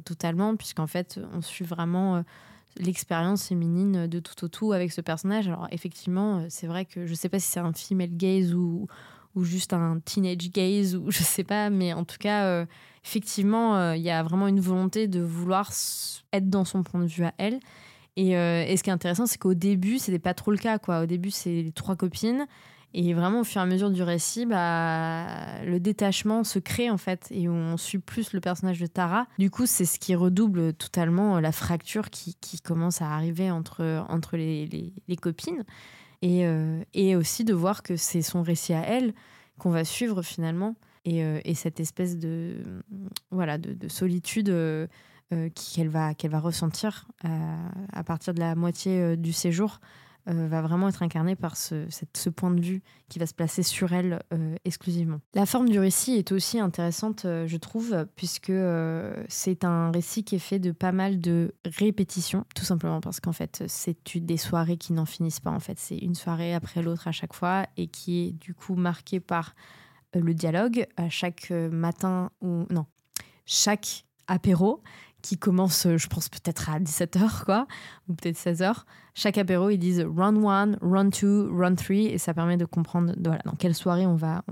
totalement, 0.05 0.55
puisqu'en 0.55 0.87
fait 0.87 1.19
on 1.33 1.41
suit 1.41 1.65
vraiment 1.65 2.23
l'expérience 2.77 3.47
féminine 3.47 4.07
de 4.07 4.19
tout 4.19 4.43
au 4.45 4.47
tout 4.47 4.71
avec 4.71 4.91
ce 4.91 5.01
personnage. 5.01 5.47
Alors 5.47 5.67
effectivement, 5.71 6.45
c'est 6.49 6.67
vrai 6.67 6.85
que 6.85 7.05
je 7.05 7.13
sais 7.15 7.29
pas 7.29 7.39
si 7.39 7.47
c'est 7.47 7.59
un 7.59 7.73
female 7.73 8.15
gaze 8.15 8.53
ou, 8.53 8.87
ou 9.39 9.43
juste 9.43 9.73
un 9.73 9.99
teenage 9.99 10.51
gaze 10.51 10.95
ou 10.95 11.09
je 11.11 11.23
sais 11.23 11.43
pas, 11.43 11.69
mais 11.69 11.93
en 11.93 12.03
tout 12.05 12.17
cas, 12.19 12.45
euh, 12.45 12.65
effectivement, 13.05 13.75
euh, 13.77 13.95
il 13.95 14.01
y 14.03 14.09
a 14.11 14.21
vraiment 14.23 14.47
une 14.47 14.59
volonté 14.59 15.07
de 15.07 15.21
vouloir 15.21 15.71
être 16.33 16.49
dans 16.49 16.65
son 16.65 16.83
point 16.83 16.99
de 17.01 17.07
vue 17.07 17.23
à 17.25 17.33
elle. 17.37 17.59
Et, 18.17 18.35
euh, 18.37 18.65
et 18.67 18.75
ce 18.75 18.83
qui 18.83 18.89
est 18.89 18.93
intéressant, 18.93 19.25
c'est 19.25 19.37
qu'au 19.37 19.53
début, 19.53 19.97
c'était 19.97 20.19
pas 20.19 20.33
trop 20.33 20.51
le 20.51 20.57
cas. 20.57 20.77
Quoi. 20.77 21.01
Au 21.03 21.05
début, 21.05 21.31
c'est 21.31 21.61
les 21.63 21.71
trois 21.71 21.95
copines. 21.95 22.45
Et 22.93 23.13
vraiment, 23.13 23.41
au 23.41 23.43
fur 23.43 23.61
et 23.61 23.63
à 23.63 23.67
mesure 23.67 23.91
du 23.91 24.01
récit, 24.01 24.45
bah, 24.47 25.63
le 25.63 25.79
détachement 25.79 26.43
se 26.43 26.57
crée 26.57 26.89
en 26.89 26.97
fait, 26.97 27.27
et 27.29 27.47
on 27.47 27.77
suit 27.77 27.99
plus 27.99 28.33
le 28.33 28.41
personnage 28.41 28.79
de 28.79 28.87
Tara. 28.87 29.27
Du 29.37 29.51
coup, 29.51 29.67
c'est 29.67 29.85
ce 29.85 29.99
qui 29.99 30.15
redouble 30.15 30.73
totalement 30.73 31.39
la 31.39 31.51
fracture 31.51 32.09
qui, 32.09 32.35
qui 32.41 32.59
commence 32.59 33.01
à 33.03 33.11
arriver 33.11 33.51
entre, 33.51 34.03
entre 34.09 34.37
les- 34.37 34.91
les 35.07 35.15
copines. 35.17 35.63
Et, 36.21 36.45
euh, 36.45 36.83
et 36.93 37.15
aussi 37.15 37.43
de 37.45 37.53
voir 37.53 37.83
que 37.83 37.95
c'est 37.95 38.21
son 38.21 38.41
récit 38.41 38.73
à 38.73 38.81
elle 38.81 39.13
qu'on 39.57 39.69
va 39.69 39.85
suivre 39.85 40.21
finalement. 40.21 40.75
Et, 41.05 41.23
euh, 41.23 41.39
et 41.45 41.55
cette 41.55 41.79
espèce 41.79 42.17
de, 42.17 42.57
voilà, 43.31 43.57
de, 43.57 43.73
de 43.73 43.87
solitude 43.87 44.49
euh, 44.49 44.87
qu'elle 45.31 45.89
va, 45.89 46.13
qu'elle 46.13 46.31
va 46.31 46.39
ressentir 46.39 47.07
à 47.93 48.03
partir 48.03 48.33
de 48.33 48.39
la 48.39 48.55
moitié 48.55 49.15
du 49.15 49.31
séjour 49.31 49.79
euh, 50.29 50.47
va 50.47 50.61
vraiment 50.61 50.89
être 50.89 51.01
incarné 51.01 51.35
par 51.35 51.57
ce, 51.57 51.85
point 52.29 52.51
de 52.51 52.61
vue 52.61 52.83
qui 53.07 53.17
va 53.19 53.25
se 53.25 53.33
placer 53.33 53.63
sur 53.63 53.93
elle 53.93 54.21
euh, 54.33 54.55
exclusivement. 54.63 55.19
La 55.33 55.45
forme 55.45 55.69
du 55.69 55.79
récit 55.79 56.13
est 56.13 56.31
aussi 56.31 56.59
intéressante, 56.59 57.25
euh, 57.25 57.47
je 57.47 57.57
trouve, 57.57 58.05
puisque 58.15 58.51
c'est 59.27 59.63
un 59.63 59.91
récit 59.91 60.23
qui 60.23 60.35
est 60.35 60.39
fait 60.39 60.59
de 60.59 60.71
pas 60.71 60.91
mal 60.91 61.19
de 61.19 61.55
répétitions, 61.65 62.45
tout 62.55 62.65
simplement 62.65 63.01
parce 63.01 63.19
qu'en 63.19 63.31
fait, 63.31 63.63
c'est 63.67 63.97
des 64.15 64.37
soirées 64.37 64.77
qui 64.77 64.93
n'en 64.93 65.05
finissent 65.05 65.39
pas. 65.39 65.51
En 65.51 65.59
fait, 65.59 65.79
c'est 65.79 65.97
une 65.97 66.15
soirée 66.15 66.53
après 66.53 66.81
l'autre 66.81 67.07
à 67.07 67.11
chaque 67.11 67.33
fois 67.33 67.65
et 67.77 67.87
qui 67.87 68.27
est 68.27 68.31
du 68.31 68.53
coup 68.53 68.75
marquée 68.75 69.19
par 69.19 69.55
le 70.13 70.33
dialogue 70.33 70.85
à 70.97 71.09
chaque 71.09 71.51
matin 71.51 72.31
ou 72.41 72.65
non, 72.69 72.85
chaque 73.45 74.05
apéro 74.27 74.83
qui 75.21 75.37
commence, 75.37 75.85
euh, 75.85 75.97
je 75.97 76.07
pense, 76.07 76.29
peut-être 76.29 76.69
à 76.69 76.79
17h, 76.79 77.45
quoi, 77.45 77.67
ou 78.07 78.13
peut-être 78.13 78.37
16h. 78.37 78.83
Chaque 79.13 79.37
apéro, 79.37 79.69
ils 79.69 79.77
disent 79.77 80.01
round 80.01 80.37
1, 80.45 80.77
round 80.81 81.13
2, 81.21 81.49
round 81.51 81.77
3, 81.77 81.95
et 81.95 82.17
ça 82.17 82.33
permet 82.33 82.57
de 82.57 82.65
comprendre 82.65 83.13
voilà, 83.23 83.41
dans 83.43 83.53
quelle 83.53 83.75
soirée 83.75 84.05
on 84.05 84.15
va, 84.15 84.43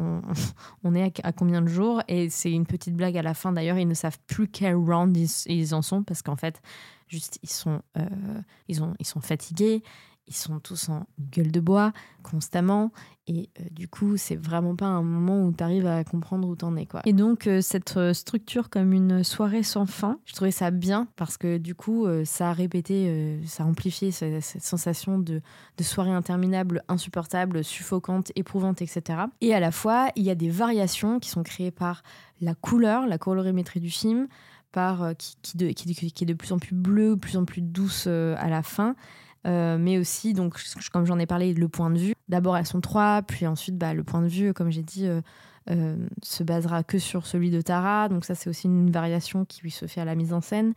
on, 0.83 0.95
est, 0.95 1.21
à, 1.23 1.31
combien 1.31 1.61
de 1.61 1.67
jours. 1.67 2.01
Et 2.07 2.29
c'est 2.29 2.51
une 2.51 2.65
petite 2.65 2.95
blague 2.95 3.17
à 3.17 3.21
la 3.21 3.33
fin, 3.33 3.51
d'ailleurs, 3.53 3.77
ils 3.77 3.87
ne 3.87 3.93
savent 3.93 4.19
plus 4.27 4.47
quel 4.47 4.75
round 4.75 5.15
ils, 5.15 5.29
ils 5.45 5.73
en 5.73 5.81
sont, 5.81 6.03
parce 6.03 6.21
qu'en 6.21 6.35
fait, 6.35 6.61
juste, 7.07 7.39
ils 7.43 7.49
sont, 7.49 7.81
euh, 7.97 8.05
ils, 8.67 8.83
ont, 8.83 8.93
ils 8.99 9.05
sont 9.05 9.21
fatigués, 9.21 9.83
ils 10.27 10.35
sont 10.35 10.59
tous 10.59 10.89
en 10.89 11.05
gueule 11.19 11.51
de 11.51 11.59
bois 11.59 11.93
constamment 12.23 12.91
et 13.27 13.49
euh, 13.59 13.63
du 13.71 13.87
coup 13.87 14.17
c'est 14.17 14.35
vraiment 14.35 14.75
pas 14.75 14.85
un 14.85 15.01
moment 15.01 15.45
où 15.45 15.53
tu 15.53 15.63
arrives 15.63 15.87
à 15.87 16.03
comprendre 16.03 16.47
où 16.47 16.55
t'en 16.55 16.75
es 16.75 16.85
quoi. 16.85 17.01
Et 17.05 17.13
donc 17.13 17.47
euh, 17.47 17.61
cette 17.61 17.95
euh, 17.97 18.13
structure 18.13 18.69
comme 18.69 18.91
une 18.93 19.23
soirée 19.23 19.63
sans 19.63 19.85
fin, 19.85 20.19
je 20.25 20.33
trouvais 20.33 20.51
ça 20.51 20.71
bien 20.71 21.07
parce 21.15 21.37
que 21.37 21.57
du 21.57 21.75
coup 21.75 22.05
euh, 22.05 22.25
ça 22.25 22.49
a 22.49 22.53
répété, 22.53 23.39
ça 23.45 23.63
a 23.63 23.65
amplifié 23.65 24.11
ce- 24.11 24.39
cette 24.41 24.63
sensation 24.63 25.17
de, 25.19 25.41
de 25.77 25.83
soirée 25.83 26.11
interminable, 26.11 26.83
insupportable, 26.89 27.63
suffocante, 27.63 28.31
éprouvante, 28.35 28.81
etc. 28.81 29.19
Et 29.41 29.53
à 29.53 29.59
la 29.61 29.71
fois 29.71 30.09
il 30.17 30.23
y 30.23 30.29
a 30.29 30.35
des 30.35 30.49
variations 30.49 31.19
qui 31.19 31.29
sont 31.29 31.43
créées 31.43 31.71
par 31.71 32.03
la 32.41 32.53
couleur, 32.55 33.07
la 33.07 33.17
colorimétrie 33.17 33.79
du 33.79 33.89
film, 33.89 34.27
par 34.73 35.15
qui, 35.17 35.35
qui, 35.41 35.57
de- 35.57 35.69
qui- 35.69 35.95
qui 36.11 36.23
est 36.23 36.27
de 36.27 36.33
plus 36.33 36.51
en 36.51 36.59
plus 36.59 36.75
bleue, 36.75 37.11
de 37.15 37.19
plus 37.19 37.37
en 37.37 37.45
plus 37.45 37.61
douce 37.61 38.07
à 38.07 38.49
la 38.49 38.61
fin. 38.63 38.95
Euh, 39.45 39.77
mais 39.77 39.97
aussi, 39.97 40.33
donc, 40.33 40.59
comme 40.91 41.05
j'en 41.05 41.19
ai 41.19 41.25
parlé, 41.25 41.53
le 41.53 41.67
point 41.67 41.89
de 41.89 41.99
vue. 41.99 42.13
D'abord, 42.27 42.57
elles 42.57 42.65
sont 42.65 42.81
trois, 42.81 43.21
puis 43.21 43.47
ensuite, 43.47 43.77
bah, 43.77 43.93
le 43.93 44.03
point 44.03 44.21
de 44.21 44.27
vue, 44.27 44.53
comme 44.53 44.71
j'ai 44.71 44.83
dit, 44.83 45.07
euh, 45.69 45.95
se 46.23 46.43
basera 46.43 46.83
que 46.83 46.97
sur 46.99 47.25
celui 47.25 47.49
de 47.51 47.61
Tara. 47.61 48.09
Donc 48.09 48.25
ça, 48.25 48.35
c'est 48.35 48.49
aussi 48.49 48.67
une 48.67 48.91
variation 48.91 49.45
qui 49.45 49.61
lui 49.61 49.71
se 49.71 49.85
fait 49.85 50.01
à 50.01 50.05
la 50.05 50.15
mise 50.15 50.33
en 50.33 50.41
scène. 50.41 50.73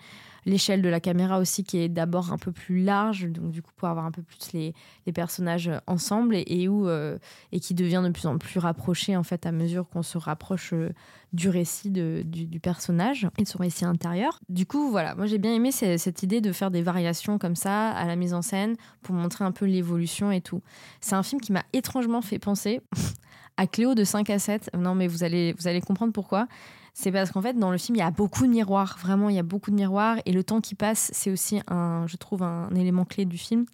L'échelle 0.47 0.81
de 0.81 0.89
la 0.89 1.01
caméra 1.01 1.39
aussi, 1.39 1.65
qui 1.65 1.77
est 1.79 1.89
d'abord 1.91 2.33
un 2.33 2.39
peu 2.39 2.51
plus 2.51 2.83
large, 2.83 3.27
donc 3.29 3.51
du 3.51 3.61
coup, 3.61 3.73
pour 3.77 3.89
avoir 3.89 4.07
un 4.07 4.11
peu 4.11 4.23
plus 4.23 4.53
les, 4.55 4.75
personnages 5.13 5.71
ensemble, 5.87 6.35
et, 6.35 6.67
où, 6.69 6.89
euh, 6.89 7.19
et 7.53 7.61
qui 7.61 7.75
devient 7.75 8.01
de 8.05 8.11
plus 8.11 8.27
en 8.27 8.39
plus 8.39 8.59
rapproché, 8.59 9.17
en 9.17 9.23
fait, 9.23 9.45
à 9.45 9.53
mesure 9.53 9.87
qu'on 9.89 10.03
se 10.03 10.17
rapproche 10.17 10.73
euh, 10.73 10.91
du 11.35 11.49
récit 11.51 11.91
de- 11.91 12.23
du, 12.25 12.47
du 12.47 12.59
personnage 12.59 13.29
et 13.39 13.43
de 13.43 13.49
son 13.49 13.59
récit 13.59 13.85
intérieur. 13.85 14.41
Du 14.49 14.65
coup, 14.67 14.91
voilà, 14.91 15.15
moi 15.15 15.27
j'ai 15.27 15.39
bien 15.39 15.55
aimé 15.55 15.73
ce- 15.73 15.97
cette 15.99 16.23
idée 16.23 16.41
de 16.41 16.53
faire 16.53 16.71
des 16.71 16.83
variations 16.83 17.39
comme 17.39 17.55
ça 17.55 17.91
à 17.91 18.07
la 18.07 18.17
mise 18.17 18.33
en 18.35 18.43
scène 18.43 18.77
pour 19.03 19.15
montrer 19.15 19.45
un 19.45 19.53
peu 19.53 19.67
l'évolution 19.67 20.33
et 20.33 20.41
tout. 20.41 20.63
C'est 21.01 21.15
un 21.15 21.23
film 21.23 21.41
qui 21.41 21.53
m'a 21.53 21.65
étrangement 21.73 22.23
fait 22.23 22.39
penser 22.39 22.81
à 23.61 23.67
Cléo 23.67 23.95
de 23.95 24.05
5 24.05 24.31
à 24.31 24.39
7. 24.39 24.71
Non, 24.79 24.95
mais 24.95 25.07
vous 25.07 25.23
allez, 25.23 25.53
vous 25.59 25.69
allez 25.69 25.83
comprendre 25.83 26.15
pourquoi. 26.15 26.49
C'est 26.95 27.13
parce 27.13 27.31
qu'en 27.31 27.43
fait, 27.43 27.53
dans 27.59 27.71
le 27.71 27.77
film, 27.77 27.97
il 27.97 27.99
y 27.99 28.03
a 28.03 28.11
beaucoup 28.11 28.47
de 28.47 28.51
miroirs. 28.51 28.97
Vraiment, 29.01 29.29
il 29.29 29.37
y 29.37 29.39
a 29.39 29.43
beaucoup 29.43 29.71
de 29.71 29.77
miroirs. 29.77 30.17
Et 30.25 30.33
le 30.33 30.43
temps 30.43 30.63
qui 30.63 30.75
passe, 30.75 31.11
c'est 31.13 31.31
aussi, 31.31 31.61
un, 31.69 32.07
je 32.07 32.17
trouve, 32.17 32.43
un 32.43 32.75
élément 32.75 33.05
clé 33.05 33.27
du 33.27 33.37
film. 33.37 33.67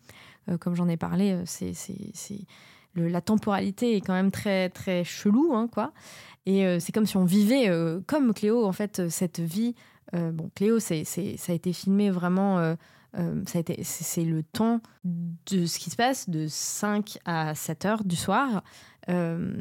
Euh, 0.49 0.59
comme 0.59 0.75
j'en 0.75 0.89
ai 0.89 0.97
parlé, 0.97 1.33
euh, 1.33 1.43
c'est, 1.47 1.73
la 2.97 3.21
temporalité 3.21 3.97
est 3.97 4.01
quand 4.01 4.13
même 4.13 4.33
très, 4.33 4.71
très 4.71 5.05
chelou, 5.05 5.53
hein, 5.55 5.69
quoi. 5.71 5.93
Et 6.47 6.67
euh, 6.67 6.81
c'est 6.81 6.91
comme 6.91 7.07
si 7.07 7.17
on 7.17 7.25
vivait, 7.25 7.71
comme 8.07 8.35
Cléo, 8.35 8.67
en 8.67 8.73
fait, 8.73 9.09
cette 9.09 9.39
vie. 9.39 9.77
bon, 10.13 10.51
Cléo, 10.57 10.81
c'est, 10.81 11.05
ça 11.05 11.53
a 11.53 11.55
été 11.55 11.73
filmé 11.73 12.11
vraiment. 12.11 12.75
ça 13.15 13.59
a 13.59 13.61
été, 13.61 13.85
c'est 13.85 14.25
le 14.25 14.43
temps 14.43 14.81
de 15.05 15.67
ce 15.67 15.79
qui 15.79 15.91
se 15.91 15.97
passe 15.97 16.29
de 16.29 16.47
5 16.49 17.19
à 17.25 17.55
7 17.55 17.85
heures 17.85 18.05
du 18.05 18.17
soir, 18.17 18.63
euh, 19.09 19.53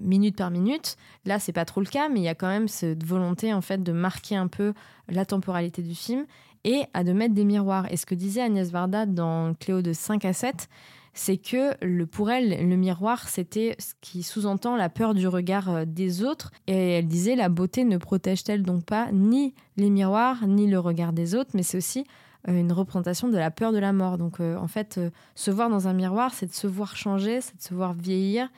minute 0.00 0.36
par 0.36 0.50
minute. 0.50 0.96
Là, 1.24 1.38
c'est 1.38 1.52
pas 1.52 1.64
trop 1.64 1.80
le 1.80 1.86
cas, 1.86 2.08
mais 2.08 2.20
il 2.20 2.24
y 2.24 2.28
a 2.28 2.34
quand 2.34 2.48
même 2.48 2.66
cette 2.66 3.04
volonté, 3.04 3.54
en 3.54 3.60
fait, 3.60 3.82
de 3.82 3.92
marquer 3.92 4.34
un 4.34 4.48
peu 4.48 4.72
la 5.08 5.24
temporalité 5.24 5.82
du 5.82 5.94
film 5.94 6.26
et 6.64 6.82
à 6.92 7.04
de 7.04 7.12
mettre 7.12 7.34
des 7.34 7.44
miroirs. 7.44 7.90
Et 7.92 7.96
ce 7.96 8.04
que 8.04 8.14
disait 8.14 8.42
Agnès 8.42 8.70
Varda 8.70 9.06
dans 9.06 9.54
Cléo 9.54 9.80
de 9.80 9.92
5 9.92 10.24
à 10.24 10.32
7, 10.32 10.68
c'est 11.14 11.36
que 11.36 12.04
pour 12.04 12.30
elle, 12.30 12.68
le 12.68 12.76
miroir, 12.76 13.28
c'était 13.28 13.76
ce 13.78 13.94
qui 14.00 14.24
sous-entend 14.24 14.76
la 14.76 14.88
peur 14.88 15.14
du 15.14 15.28
regard 15.28 15.68
euh, 15.68 15.84
des 15.86 16.24
autres. 16.24 16.50
Et 16.66 16.92
elle 16.92 17.06
disait, 17.06 17.36
la 17.36 17.48
beauté 17.48 17.84
ne 17.84 17.96
protège-t-elle 17.96 18.62
donc 18.62 18.84
pas 18.84 19.10
ni 19.12 19.54
les 19.76 19.90
miroirs, 19.90 20.46
ni 20.48 20.66
le 20.68 20.80
regard 20.80 21.12
des 21.12 21.34
autres, 21.36 21.50
mais 21.54 21.62
c'est 21.62 21.76
aussi 21.76 22.06
euh, 22.48 22.58
une 22.58 22.72
représentation 22.72 23.28
de 23.28 23.38
la 23.38 23.52
peur 23.52 23.72
de 23.72 23.78
la 23.78 23.92
mort. 23.92 24.18
Donc 24.18 24.40
en 24.40 24.68
fait, 24.68 25.00
se 25.36 25.50
voir 25.52 25.70
dans 25.70 25.86
un 25.86 25.92
miroir, 25.92 26.34
c'est 26.34 26.46
de 26.46 26.54
se 26.54 26.66
voir 26.66 26.96
changer, 26.96 27.40
c'est 27.40 27.56
de 27.56 27.62
se 27.62 27.74
voir 27.74 27.92
vieillir. 27.92 28.48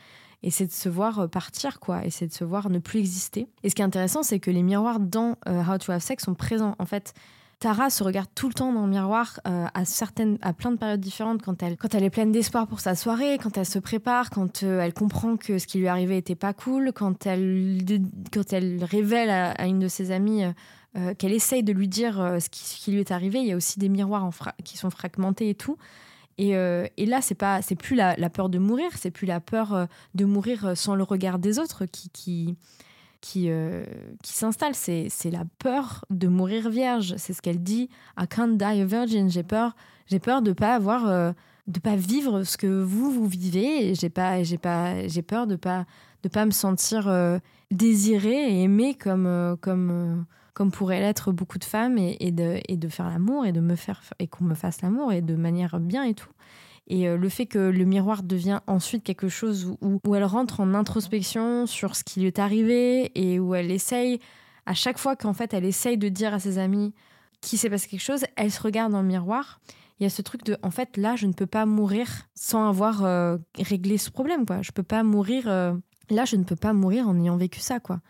Et 0.43 0.51
c'est 0.51 0.67
de 0.67 0.73
se 0.73 0.89
voir 0.89 1.21
euh, 1.21 1.27
partir, 1.29 1.81
quoi. 1.81 2.05
Et 2.05 2.11
c'est 2.11 2.27
de 2.27 2.33
se 2.33 2.45
voir 2.45 2.69
ne 2.71 2.79
plus 2.79 2.99
exister. 2.99 3.47
Et 3.63 3.71
ce 3.71 3.75
qui 3.75 3.83
est 3.83 3.85
intéressant, 3.85 4.23
c'est 4.23 4.41
que 4.41 4.51
les 4.51 4.63
miroirs 4.63 5.01
dans 5.01 5.37
euh, 5.49 5.63
How 5.63 5.79
to 5.79 5.93
Have 5.93 6.03
Sex 6.03 6.25
sont 6.25 6.35
présents. 6.35 6.75
En 6.79 6.87
fait, 6.87 7.15
Tara 7.61 7.91
se 7.91 8.03
regarde 8.03 8.29
tout 8.35 8.49
le 8.49 8.55
temps 8.55 8.73
dans 8.73 8.87
le 8.87 8.91
miroir 8.91 9.39
euh, 9.47 9.67
à 9.73 9.85
certaines, 9.85 10.39
à 10.43 10.53
plein 10.53 10.73
de 10.73 10.77
périodes 10.77 11.01
différentes. 11.01 11.43
Quand 11.43 11.63
elle, 11.63 11.77
quand 11.77 11.95
elle 11.95 12.03
est 12.03 12.11
pleine 12.11 12.33
d'espoir 12.33 12.67
pour 12.67 12.81
sa 12.81 12.97
soirée, 12.97 13.39
quand 13.41 13.57
elle 13.57 13.67
se 13.67 13.79
prépare, 13.79 14.31
quand 14.31 14.65
elle 14.65 14.93
comprend 14.95 15.37
que 15.37 15.59
ce 15.59 15.67
qui 15.69 15.79
lui 15.79 15.87
arrivait 15.87 16.19
était 16.19 16.35
pas 16.35 16.55
cool, 16.55 16.93
quand 16.93 17.25
elle, 17.27 17.79
quand 18.33 18.53
elle 18.53 18.83
révèle 18.83 19.31
à, 19.31 19.67
une 19.67 19.79
de 19.79 19.89
ses 19.89 20.11
amies 20.11 20.43
qu'elle 21.19 21.33
essaye 21.33 21.63
de 21.63 21.73
lui 21.73 21.89
dire 21.89 22.17
ce, 22.41 22.49
qui, 22.51 22.91
lui 22.91 22.99
est 22.99 23.13
arrivé. 23.13 23.39
Il 23.39 23.47
y 23.47 23.53
a 23.53 23.57
aussi 23.57 23.79
des 23.79 23.89
miroirs 23.89 24.29
qui 24.65 24.77
sont 24.77 24.91
fragmentés 24.91 25.49
et 25.49 25.55
tout. 25.55 25.79
Et, 26.39 26.57
euh, 26.57 26.87
et 26.97 27.07
là, 27.07 27.21
c'est 27.21 27.35
pas, 27.35 27.63
c'est 27.63 27.75
plus 27.75 27.95
la, 27.95 28.17
peur 28.31 28.49
de 28.49 28.59
mourir, 28.59 28.91
c'est 28.97 29.11
plus 29.11 29.27
la 29.27 29.41
peur 29.41 29.75
euh, 29.75 29.87
de 30.15 30.25
mourir 30.25 30.67
euh, 30.67 30.75
sans 30.75 30.95
le 30.95 31.03
regard 31.03 31.39
des 31.39 31.59
autres 31.59 31.85
qui, 31.87 32.09
qui, 32.11 32.57
qui, 33.21 33.51
qui 34.23 34.33
s'installe. 34.33 34.75
C'est, 34.75 35.07
c'est 35.09 35.31
la 35.31 35.45
peur 35.59 36.05
de 36.11 36.29
mourir 36.29 36.71
vierge. 36.71 37.15
C'est 37.19 37.33
ce 37.33 37.43
qu'elle 37.43 37.63
dit. 37.63 37.89
I 38.19 38.27
can't 38.29 38.57
die 38.57 38.65
a 38.65 38.85
virgin. 38.85 39.31
J'ai 39.31 39.43
peur, 39.43 39.77
j'ai 40.07 40.19
peur 40.19 40.43
de 40.43 40.53
pas 40.53 40.75
avoir, 40.75 41.35
de 41.67 41.81
pas 41.81 41.97
vivre 41.97 42.43
ce 42.43 42.57
que 42.57 42.83
vous 42.83 43.11
vous 43.11 43.27
vivez. 43.27 43.95
J'ai 43.95 44.11
pas, 44.11 44.43
j'ai 44.43 44.59
pas, 44.59 45.07
j'ai 45.07 45.23
peur 45.23 45.47
de 45.47 45.57
pas, 45.57 45.87
de 46.25 46.29
pas 46.29 46.45
me 46.47 46.51
sentir 46.51 47.13
désirée 47.71 48.53
et 48.53 48.63
aimée 48.65 48.95
comme, 48.95 49.57
comme. 49.61 50.25
Comme 50.55 50.71
pourraient 50.71 51.01
l'être 51.01 51.33
beaucoup 51.33 51.59
de 51.59 51.65
femmes, 51.65 51.99
et, 51.99 52.31
de, 52.31 52.89
faire 52.89 53.09
l'amour, 53.09 53.47
et 53.47 53.53
de 53.53 53.61
me 53.61 53.77
faire 53.77 54.03
et 54.19 54.27
qu'on 54.27 54.45
me 54.45 54.55
fasse 54.55 54.83
l'amour, 54.83 55.13
et 55.13 55.23
de 55.23 55.35
manière 55.35 55.81
bien 55.81 56.05
et 56.05 56.15
tout. 56.15 56.31
Et 56.89 57.09
euh, 57.09 57.17
le 57.17 57.29
fait 57.29 57.47
que 57.47 57.59
le 57.59 57.85
miroir 57.85 58.23
devient 58.23 58.61
ensuite 58.67 59.05
quelque 59.05 59.29
chose 59.29 59.67
où, 59.81 60.01
où, 60.05 60.15
elle 60.15 60.25
rentre 60.25 60.61
en 60.61 60.75
introspection 60.75 61.67
sur 61.67 61.97
ce 61.97 62.05
qui 62.05 62.21
lui 62.21 62.27
est 62.27 62.39
arrivé, 62.39 63.13
et 63.15 63.39
où 63.41 63.55
elle 63.55 63.71
essaye, 63.71 64.21
à 64.67 64.75
chaque 64.75 64.99
fois 64.99 65.17
qu'en 65.17 65.33
fait 65.33 65.55
elle 65.55 65.65
essaye 65.65 65.97
de 65.97 66.09
dire 66.09 66.35
à 66.35 66.39
ses 66.39 66.59
amis 66.59 66.93
qu'il 67.41 67.59
s'est 67.59 67.71
passé 67.71 67.89
quelque 67.89 68.01
chose, 68.01 68.25
elle 68.37 68.51
se 68.51 68.63
regarde 68.63 68.93
dans 68.93 69.03
le 69.03 69.09
miroir. 69.09 69.61
Il 70.01 70.05
y 70.05 70.07
a 70.07 70.11
ce 70.11 70.23
truc 70.23 70.45
de, 70.45 70.57
en 70.63 70.71
fait, 70.71 70.97
là, 70.97 71.17
je 71.17 71.27
ne 71.27 71.33
peux 71.33 71.47
pas 71.47 71.67
mourir 71.67 72.09
sans 72.35 72.69
avoir 72.69 73.05
euh, 73.05 73.37
réglé 73.59 73.99
ce 73.99 74.11
problème, 74.11 74.47
quoi. 74.47 74.63
Je 74.63 74.73
peux 74.73 74.83
pas 74.83 75.03
mourir. 75.03 75.45
euh, 75.47 75.75
là, 76.11 76.25
je 76.25 76.37
ne 76.37 76.45
peux 76.45 76.57
pas 76.57 76.73
mourir 76.73 77.09
en 77.09 77.19
ayant 77.19 77.37
vécu 77.37 77.61
ça, 77.61 77.79
quoi 77.79 78.01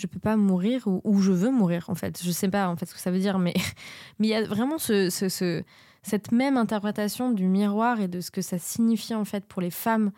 je 0.00 0.06
peux 0.06 0.18
pas 0.18 0.36
mourir 0.36 0.86
ou, 0.86 1.20
je 1.20 1.32
veux 1.32 1.50
mourir 1.50 1.84
en 1.88 1.94
fait. 1.94 2.20
Je 2.22 2.30
sais 2.30 2.48
pas 2.48 2.68
en 2.68 2.76
fait 2.76 2.86
ce 2.86 2.94
que 2.94 3.00
ça 3.00 3.10
veut 3.10 3.18
dire 3.18 3.38
mais 3.38 3.54
mais 4.18 4.28
il 4.28 4.30
y 4.30 4.34
a 4.34 4.42
vraiment 4.42 4.78
ce, 4.78 5.10
ce, 5.10 5.28
ce, 5.28 5.62
cette 6.02 6.32
même 6.32 6.56
interprétation 6.56 7.30
du 7.30 7.46
miroir 7.46 8.00
et 8.00 8.08
de 8.08 8.20
ce 8.20 8.30
que 8.30 8.42
ça 8.42 8.58
signifie 8.58 9.14
en 9.14 9.24
fait 9.24 9.44
pour 9.44 9.60
les 9.60 9.70
femmes 9.70 10.10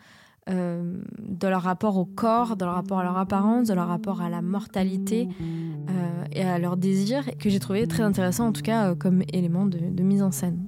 euh, 0.49 0.97
dans 1.19 1.49
leur 1.49 1.61
rapport 1.61 1.97
au 1.97 2.03
corps 2.03 2.57
dans 2.57 2.65
leur 2.65 2.75
rapport 2.75 2.99
à 2.99 3.03
leur 3.03 3.17
apparence 3.17 3.69
dans 3.69 3.75
leur 3.75 3.87
rapport 3.87 4.21
à 4.21 4.29
la 4.29 4.41
mortalité 4.41 5.29
euh, 5.41 6.25
et 6.33 6.43
à 6.43 6.59
leur 6.59 6.75
désir 6.75 7.23
que 7.39 7.49
j'ai 7.49 7.59
trouvé 7.59 7.87
très 7.87 8.03
intéressant 8.03 8.47
en 8.47 8.51
tout 8.51 8.61
cas 8.61 8.89
euh, 8.91 8.95
comme 8.95 9.23
élément 9.31 9.65
de, 9.65 9.77
de 9.77 10.03
mise 10.03 10.21
en 10.21 10.31
scène 10.31 10.67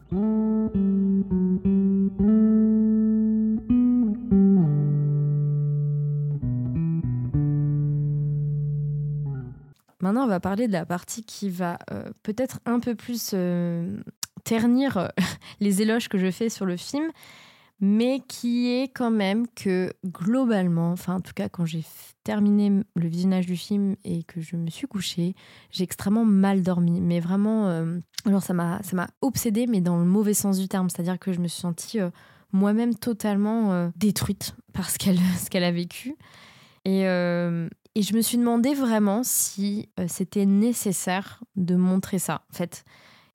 Maintenant, 10.06 10.26
on 10.26 10.28
va 10.28 10.39
parler 10.39 10.68
de 10.68 10.72
la 10.72 10.86
partie 10.86 11.24
qui 11.24 11.50
va 11.50 11.80
euh, 11.91 12.04
peut-être 12.22 12.60
un 12.68 12.80
peu 12.80 12.94
plus 12.94 13.32
euh, 13.34 13.98
ternir 14.44 14.98
euh, 14.98 15.08
les 15.60 15.82
éloges 15.82 16.10
que 16.10 16.20
je 16.20 16.30
fais 16.30 16.48
sur 16.48 16.68
le 16.68 16.78
film, 16.78 17.10
mais 17.80 18.22
qui 18.28 18.70
est 18.72 18.84
quand 18.84 19.10
même 19.10 19.48
que 19.56 19.91
globalement, 20.06 20.91
enfin 20.91 21.15
en 21.15 21.22
tout 21.22 21.34
cas 21.34 21.50
quand 21.50 21.65
j'ai 21.65 21.84
terminé 22.24 22.84
le 22.96 23.08
visionnage 23.08 23.48
du 23.48 23.58
film 23.58 23.96
et 24.04 24.22
que 24.22 24.41
je 24.41 24.58
me 24.58 24.70
suis 24.70 24.86
couchée, 24.86 25.34
j'ai 25.72 25.84
extrêmement 25.84 26.24
mal 26.24 26.62
dormi, 26.62 27.02
mais 27.02 27.20
vraiment, 27.20 27.68
alors 28.26 28.44
ça 28.44 28.54
m'a 28.54 28.84
ça 28.84 28.96
m'a 28.96 29.08
obsédée, 29.22 29.65
mais 29.65 29.82
dans 29.82 29.98
le 29.98 30.06
mauvais 30.06 30.36
sens 30.36 30.60
du 30.60 30.68
terme, 30.68 30.88
c'est-à-dire 30.88 31.18
que 31.18 31.34
je 31.34 31.39
me 31.39 31.48
suis 31.48 31.62
sentie 31.62 31.98
moi-même 32.52 32.94
totalement 32.94 33.91
détruite 33.96 34.56
par 34.72 34.88
ce 34.91 35.00
qu'elle 35.00 35.63
a 35.63 35.72
vécu. 35.72 36.15
Et, 36.86 37.06
et 37.95 38.01
je 38.01 38.13
me 38.15 38.21
suis 38.21 38.38
demandé 38.38 38.73
vraiment 38.73 39.23
si 39.23 39.89
euh, 39.99 40.05
c'était 40.08 40.45
nécessaire 40.45 41.41
de 41.55 41.75
montrer 41.75 42.19
ça. 42.19 42.41
En 42.51 42.55
fait, 42.55 42.84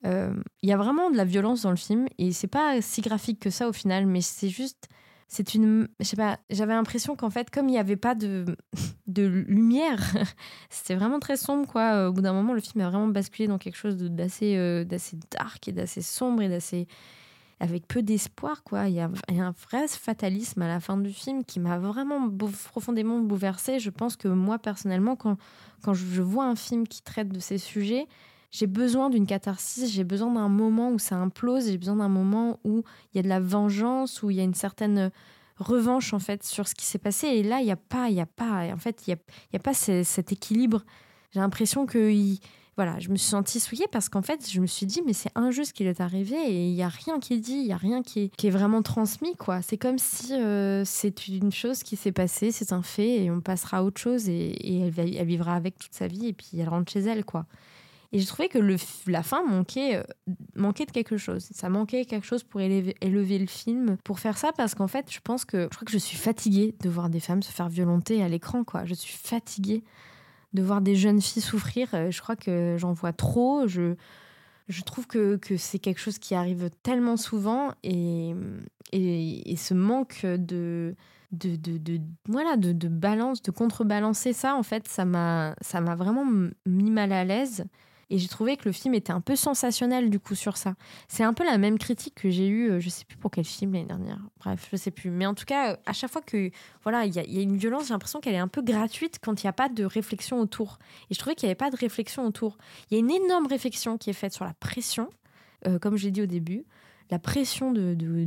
Euh, 0.03 0.33
il 0.63 0.69
y 0.69 0.73
a 0.73 0.77
vraiment 0.77 1.11
de 1.11 1.15
la 1.17 1.25
violence 1.25 1.61
dans 1.61 1.69
le 1.69 1.75
film 1.75 2.07
et 2.17 2.31
c'est 2.31 2.47
pas 2.47 2.81
si 2.81 3.01
graphique 3.01 3.39
que 3.39 3.51
ça 3.51 3.67
au 3.69 3.73
final, 3.73 4.07
mais 4.07 4.21
c'est 4.21 4.49
juste. 4.49 4.87
C'est 5.27 5.53
une. 5.53 5.87
Je 5.99 6.05
sais 6.05 6.15
pas, 6.17 6.39
j'avais 6.49 6.73
l'impression 6.73 7.15
qu'en 7.15 7.29
fait, 7.29 7.51
comme 7.51 7.69
il 7.69 7.73
n'y 7.73 7.77
avait 7.77 7.95
pas 7.97 8.15
de, 8.15 8.45
de 9.07 9.23
lumière, 9.27 10.01
c'était 10.71 10.95
vraiment 10.95 11.19
très 11.19 11.37
sombre, 11.37 11.67
quoi. 11.67 11.93
Euh, 11.93 12.09
Au 12.09 12.13
bout 12.13 12.21
d'un 12.21 12.33
moment, 12.33 12.53
le 12.53 12.61
film 12.61 12.83
a 12.83 12.89
vraiment 12.89 13.07
basculé 13.09 13.47
dans 13.47 13.59
quelque 13.59 13.77
chose 13.77 13.95
d'assez 13.97 14.83
d'assez 14.85 15.17
dark 15.29 15.67
et 15.67 15.71
d'assez 15.71 16.01
sombre 16.01 16.41
et 16.41 16.49
d'assez. 16.49 16.87
Avec 17.61 17.87
peu 17.87 18.01
d'espoir, 18.01 18.63
quoi. 18.63 18.87
Il 18.87 18.95
y, 18.95 18.99
a, 18.99 19.09
un 19.29 19.53
vrai 19.69 19.87
fatalisme 19.87 20.63
à 20.63 20.67
la 20.67 20.79
fin 20.79 20.97
du 20.97 21.13
film 21.13 21.43
qui 21.45 21.59
m'a 21.59 21.77
vraiment 21.77 22.27
profondément 22.71 23.19
bouleversée. 23.19 23.79
Je 23.79 23.91
pense 23.91 24.15
que 24.15 24.27
moi, 24.27 24.57
personnellement, 24.57 25.15
quand, 25.15 25.37
quand 25.83 25.93
je 25.93 26.23
vois 26.23 26.45
un 26.45 26.55
film 26.55 26.87
qui 26.87 27.03
traite 27.03 27.29
de 27.29 27.39
ces 27.39 27.59
sujets, 27.59 28.07
j'ai 28.49 28.65
besoin 28.65 29.11
d'une 29.11 29.27
catharsis, 29.27 29.91
j'ai 29.91 30.03
besoin 30.03 30.33
d'un 30.33 30.49
moment 30.49 30.89
où 30.89 30.97
ça 30.97 31.17
implose, 31.17 31.67
j'ai 31.67 31.77
besoin 31.77 31.97
d'un 31.97 32.09
moment 32.09 32.59
où 32.63 32.83
il 33.13 33.17
y 33.17 33.19
a 33.19 33.23
de 33.23 33.29
la 33.29 33.39
vengeance, 33.39 34.23
où 34.23 34.31
il 34.31 34.37
y 34.37 34.41
a 34.41 34.43
une 34.43 34.55
certaine 34.55 35.11
revanche 35.57 36.13
en 36.15 36.19
fait 36.19 36.43
sur 36.43 36.67
ce 36.67 36.73
qui 36.73 36.85
s'est 36.85 36.97
passé. 36.97 37.27
Et 37.27 37.43
là, 37.43 37.59
il 37.59 37.65
n'y 37.65 37.71
a 37.71 37.77
pas, 37.77 38.09
il 38.09 38.15
y 38.15 38.21
a 38.21 38.25
pas, 38.25 38.65
en 38.73 38.77
fait, 38.77 39.03
il 39.05 39.11
y 39.11 39.13
a, 39.13 39.17
a 39.55 39.59
pas 39.59 39.75
ce- 39.75 40.01
cet 40.01 40.31
équilibre. 40.31 40.83
J'ai 41.29 41.39
l'impression 41.39 41.85
que 41.85 42.11
il- 42.11 42.39
voilà, 42.77 42.99
je 42.99 43.09
me 43.09 43.15
suis 43.15 43.27
sentie 43.27 43.59
souillée 43.59 43.87
parce 43.91 44.07
qu'en 44.09 44.21
fait, 44.21 44.49
je 44.49 44.61
me 44.61 44.65
suis 44.65 44.85
dit, 44.85 45.01
mais 45.05 45.13
c'est 45.13 45.31
injuste 45.35 45.69
ce 45.69 45.73
qui 45.73 45.83
lui 45.83 45.89
est 45.89 46.01
arrivé 46.01 46.35
et 46.35 46.67
il 46.69 46.73
n'y 46.73 46.83
a 46.83 46.87
rien 46.87 47.19
qui 47.19 47.33
est 47.33 47.39
dit, 47.39 47.53
il 47.53 47.65
n'y 47.65 47.73
a 47.73 47.77
rien 47.77 48.01
qui 48.01 48.21
est, 48.21 48.35
qui 48.35 48.47
est 48.47 48.51
vraiment 48.51 48.81
transmis. 48.81 49.35
quoi. 49.35 49.61
C'est 49.61 49.77
comme 49.77 49.97
si 49.97 50.33
euh, 50.33 50.83
c'est 50.85 51.27
une 51.27 51.51
chose 51.51 51.83
qui 51.83 51.95
s'est 51.97 52.11
passée, 52.13 52.51
c'est 52.51 52.71
un 52.71 52.81
fait 52.81 53.23
et 53.23 53.31
on 53.31 53.41
passera 53.41 53.77
à 53.77 53.83
autre 53.83 53.99
chose 53.99 54.29
et, 54.29 54.33
et 54.33 54.79
elle, 54.79 55.15
elle 55.15 55.27
vivra 55.27 55.55
avec 55.55 55.77
toute 55.77 55.93
sa 55.93 56.07
vie 56.07 56.27
et 56.27 56.33
puis 56.33 56.49
elle 56.59 56.69
rentre 56.69 56.91
chez 56.91 57.01
elle. 57.01 57.25
quoi. 57.25 57.45
Et 58.13 58.19
j'ai 58.19 58.25
trouvé 58.25 58.49
que 58.49 58.59
le, 58.59 58.75
la 59.07 59.23
fin 59.23 59.43
manquait, 59.45 59.95
euh, 59.97 60.03
manquait 60.55 60.85
de 60.85 60.91
quelque 60.91 61.17
chose. 61.17 61.47
Ça 61.53 61.69
manquait 61.69 62.03
quelque 62.05 62.25
chose 62.25 62.43
pour 62.43 62.59
élever, 62.59 62.95
élever 63.01 63.39
le 63.39 63.47
film, 63.47 63.97
pour 64.03 64.19
faire 64.19 64.37
ça, 64.37 64.51
parce 64.51 64.75
qu'en 64.75 64.87
fait, 64.87 65.05
je 65.09 65.19
pense 65.23 65.45
que 65.45 65.63
je 65.71 65.75
crois 65.75 65.85
que 65.85 65.91
je 65.93 65.97
suis 65.97 66.17
fatiguée 66.17 66.75
de 66.81 66.89
voir 66.89 67.09
des 67.09 67.21
femmes 67.21 67.41
se 67.41 67.51
faire 67.51 67.69
violenter 67.69 68.21
à 68.21 68.27
l'écran. 68.27 68.63
quoi. 68.65 68.83
Je 68.85 68.93
suis 68.93 69.15
fatiguée 69.15 69.83
de 70.53 70.61
voir 70.61 70.81
des 70.81 70.95
jeunes 70.95 71.21
filles 71.21 71.41
souffrir. 71.41 71.87
Euh, 71.93 72.11
Je 72.11 72.21
crois 72.21 72.35
que 72.35 72.75
j'en 72.77 72.93
vois 72.93 73.13
trop. 73.13 73.67
Je, 73.67 73.95
je 74.67 74.81
trouve 74.83 75.07
que, 75.07 75.37
que 75.37 75.57
c'est 75.57 75.79
quelque 75.79 75.99
chose 75.99 76.17
qui 76.19 76.35
arrive 76.35 76.69
tellement 76.83 77.17
souvent 77.17 77.73
et, 77.83 78.33
et, 78.91 79.51
et 79.51 79.55
ce 79.55 79.73
manque 79.73 80.25
de, 80.25 80.95
de, 81.31 81.55
de, 81.55 82.01
voilà, 82.27 82.57
de, 82.57 82.71
de 82.71 82.87
balance, 82.87 83.41
de 83.41 83.51
contrebalancer 83.51 84.33
ça, 84.33 84.55
en 84.55 84.63
fait, 84.63 84.87
ça 84.87 85.05
m'a 85.05 85.55
vraiment 85.73 86.25
mis 86.65 86.91
mal 86.91 87.11
à 87.11 87.23
l'aise. 87.23 87.65
Et 88.11 88.17
j'ai 88.17 88.27
trouvé 88.27 88.57
que 88.57 88.63
le 88.65 88.73
film 88.73 88.93
était 88.93 89.13
un 89.13 89.21
peu 89.21 89.37
sensationnel 89.37 90.09
du 90.09 90.19
coup 90.19 90.35
sur 90.35 90.57
ça. 90.57 90.75
C'est 91.07 91.23
un 91.23 91.33
peu 91.33 91.45
la 91.45 91.57
même 91.57 91.77
critique 91.79 92.13
que 92.15 92.29
j'ai 92.29 92.45
eue, 92.47 92.69
euh, 92.69 92.79
je 92.81 92.89
sais 92.89 93.05
plus 93.05 93.15
pour 93.17 93.31
quel 93.31 93.45
film 93.45 93.71
l'année 93.71 93.85
dernière. 93.85 94.19
Bref, 94.41 94.67
je 94.69 94.75
sais 94.75 94.91
plus. 94.91 95.09
Mais 95.09 95.25
en 95.25 95.33
tout 95.33 95.45
cas, 95.45 95.71
euh, 95.71 95.77
à 95.85 95.93
chaque 95.93 96.11
fois 96.11 96.21
que 96.21 96.51
voilà, 96.83 97.05
il 97.05 97.15
y, 97.15 97.19
a- 97.19 97.41
une 97.41 97.55
violence, 97.55 97.87
j'ai 97.87 97.93
l'impression 97.93 98.19
qu'elle 98.19 98.35
est 98.35 98.37
un 98.39 98.49
peu 98.49 98.61
gratuite 98.61 99.19
quand 99.23 99.41
il 99.41 99.45
n'y 99.45 99.49
a 99.49 99.53
pas 99.53 99.69
de 99.69 99.85
réflexion 99.85 100.41
autour. 100.41 100.77
Et 101.09 101.13
je 101.13 101.19
trouvais 101.19 101.35
qu'il 101.35 101.47
n'y 101.47 101.51
avait 101.51 101.55
pas 101.55 101.69
de 101.71 101.77
réflexion 101.77 102.25
autour. 102.25 102.57
Il 102.89 102.95
y 102.95 102.97
a 102.97 102.99
une 102.99 103.11
énorme 103.11 103.47
réflexion 103.47 103.97
qui 103.97 104.09
est 104.09 104.13
faite 104.13 104.33
sur 104.33 104.43
la 104.43 104.53
pression, 104.55 105.09
euh, 105.65 105.79
comme 105.79 105.95
j'ai 105.95 106.11
dit 106.11 106.21
au 106.21 106.25
début, 106.27 106.65
la 107.11 107.17
pression 107.19 107.71
de, 107.71 107.93
de, 107.93 108.25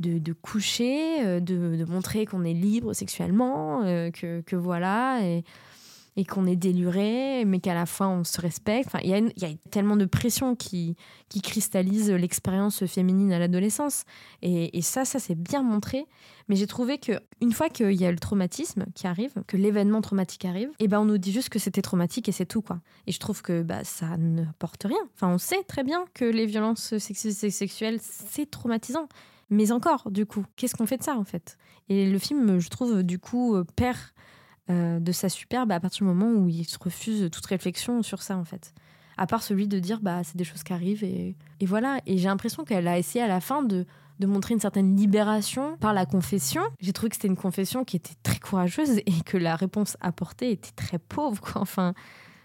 de, 0.00 0.18
de- 0.18 0.32
coucher, 0.34 1.24
euh, 1.24 1.40
de, 1.40 1.82
montrer 1.88 2.26
qu'on 2.26 2.44
est 2.44 2.52
libre 2.52 2.92
sexuellement, 2.92 3.80
que, 4.12 4.42
que 4.42 4.56
voilà, 4.56 5.20
et, 5.22 5.44
et 6.16 6.24
qu'on 6.24 6.46
est 6.46 6.56
déluré, 6.56 7.44
mais 7.44 7.60
qu'à 7.60 7.74
la 7.74 7.86
fin 7.86 8.08
on 8.08 8.24
se 8.24 8.40
respecte. 8.40 8.86
Enfin, 8.86 9.00
il 9.02 9.10
y, 9.10 9.44
a 9.44 9.48
tellement 9.70 9.96
de 9.96 10.04
pression 10.04 10.54
qui, 10.54 10.96
qui 11.28 11.40
cristallise 11.40 12.10
l'expérience 12.10 12.86
féminine 12.86 13.32
à 13.32 13.38
l'adolescence. 13.38 14.04
Et, 14.42 14.80
ça, 14.82 15.04
ça 15.04 15.18
c'est 15.18 15.34
bien 15.34 15.62
montré. 15.62 16.06
Mais 16.48 16.56
j'ai 16.56 16.66
trouvé 16.66 16.98
que 16.98 17.12
une 17.40 17.52
fois 17.52 17.70
qu'il 17.70 17.92
y 17.94 18.04
a 18.04 18.12
le 18.12 18.18
traumatisme 18.18 18.84
qui 18.94 19.06
arrive, 19.06 19.32
que 19.46 19.56
l'événement 19.56 20.02
traumatique 20.02 20.44
arrive, 20.44 20.68
et 20.78 20.88
ben 20.88 21.00
on 21.00 21.06
nous 21.06 21.16
dit 21.16 21.32
juste 21.32 21.48
que 21.48 21.58
c'était 21.58 21.80
traumatique 21.80 22.28
et 22.28 22.32
c'est 22.32 22.44
tout 22.44 22.60
quoi. 22.60 22.80
Et 23.06 23.12
je 23.12 23.18
trouve 23.18 23.40
que 23.40 23.62
bah 23.62 23.82
ça 23.82 24.18
ne 24.18 24.44
porte 24.58 24.84
rien. 24.84 24.98
Enfin, 25.14 25.28
on 25.28 25.38
sait 25.38 25.62
très 25.64 25.84
bien 25.84 26.04
que 26.12 26.26
les 26.26 26.44
violences 26.44 26.98
sexistes 26.98 27.44
et 27.44 27.50
sexuelles 27.50 27.98
c'est 28.00 28.50
traumatisant. 28.50 29.08
Mais 29.50 29.72
encore, 29.72 30.10
du 30.10 30.26
coup, 30.26 30.44
qu'est-ce 30.56 30.74
qu'on 30.74 30.86
fait 30.86 30.98
de 30.98 31.02
ça 31.02 31.16
en 31.16 31.24
fait? 31.24 31.58
Et 31.88 32.10
le 32.10 32.18
film, 32.18 32.58
je 32.58 32.68
trouve, 32.68 33.02
du 33.02 33.18
coup, 33.18 33.54
euh, 33.56 33.64
perd 33.76 33.98
euh, 34.70 34.98
de 35.00 35.12
sa 35.12 35.28
superbe 35.28 35.72
à 35.72 35.80
partir 35.80 36.06
du 36.06 36.12
moment 36.12 36.32
où 36.32 36.48
il 36.48 36.64
se 36.64 36.78
refuse 36.78 37.28
toute 37.30 37.46
réflexion 37.46 38.02
sur 38.02 38.22
ça 38.22 38.36
en 38.36 38.44
fait. 38.44 38.72
À 39.16 39.26
part 39.26 39.42
celui 39.42 39.68
de 39.68 39.78
dire 39.78 40.00
bah 40.00 40.24
c'est 40.24 40.36
des 40.36 40.44
choses 40.44 40.62
qui 40.62 40.72
arrivent 40.72 41.04
et, 41.04 41.36
et 41.60 41.66
voilà. 41.66 42.00
Et 42.06 42.18
j'ai 42.18 42.28
l'impression 42.28 42.64
qu'elle 42.64 42.88
a 42.88 42.98
essayé 42.98 43.24
à 43.24 43.28
la 43.28 43.40
fin 43.40 43.62
de, 43.62 43.86
de 44.18 44.26
montrer 44.26 44.54
une 44.54 44.60
certaine 44.60 44.96
libération 44.96 45.76
par 45.78 45.92
la 45.92 46.06
confession. 46.06 46.62
J'ai 46.80 46.92
trouvé 46.92 47.10
que 47.10 47.16
c'était 47.16 47.28
une 47.28 47.36
confession 47.36 47.84
qui 47.84 47.96
était 47.96 48.14
très 48.22 48.38
courageuse 48.38 48.98
et 48.98 49.22
que 49.24 49.36
la 49.36 49.54
réponse 49.56 49.96
apportée 50.00 50.50
était 50.50 50.72
très 50.74 50.98
pauvre 50.98 51.40
quoi. 51.40 51.60
Enfin. 51.60 51.94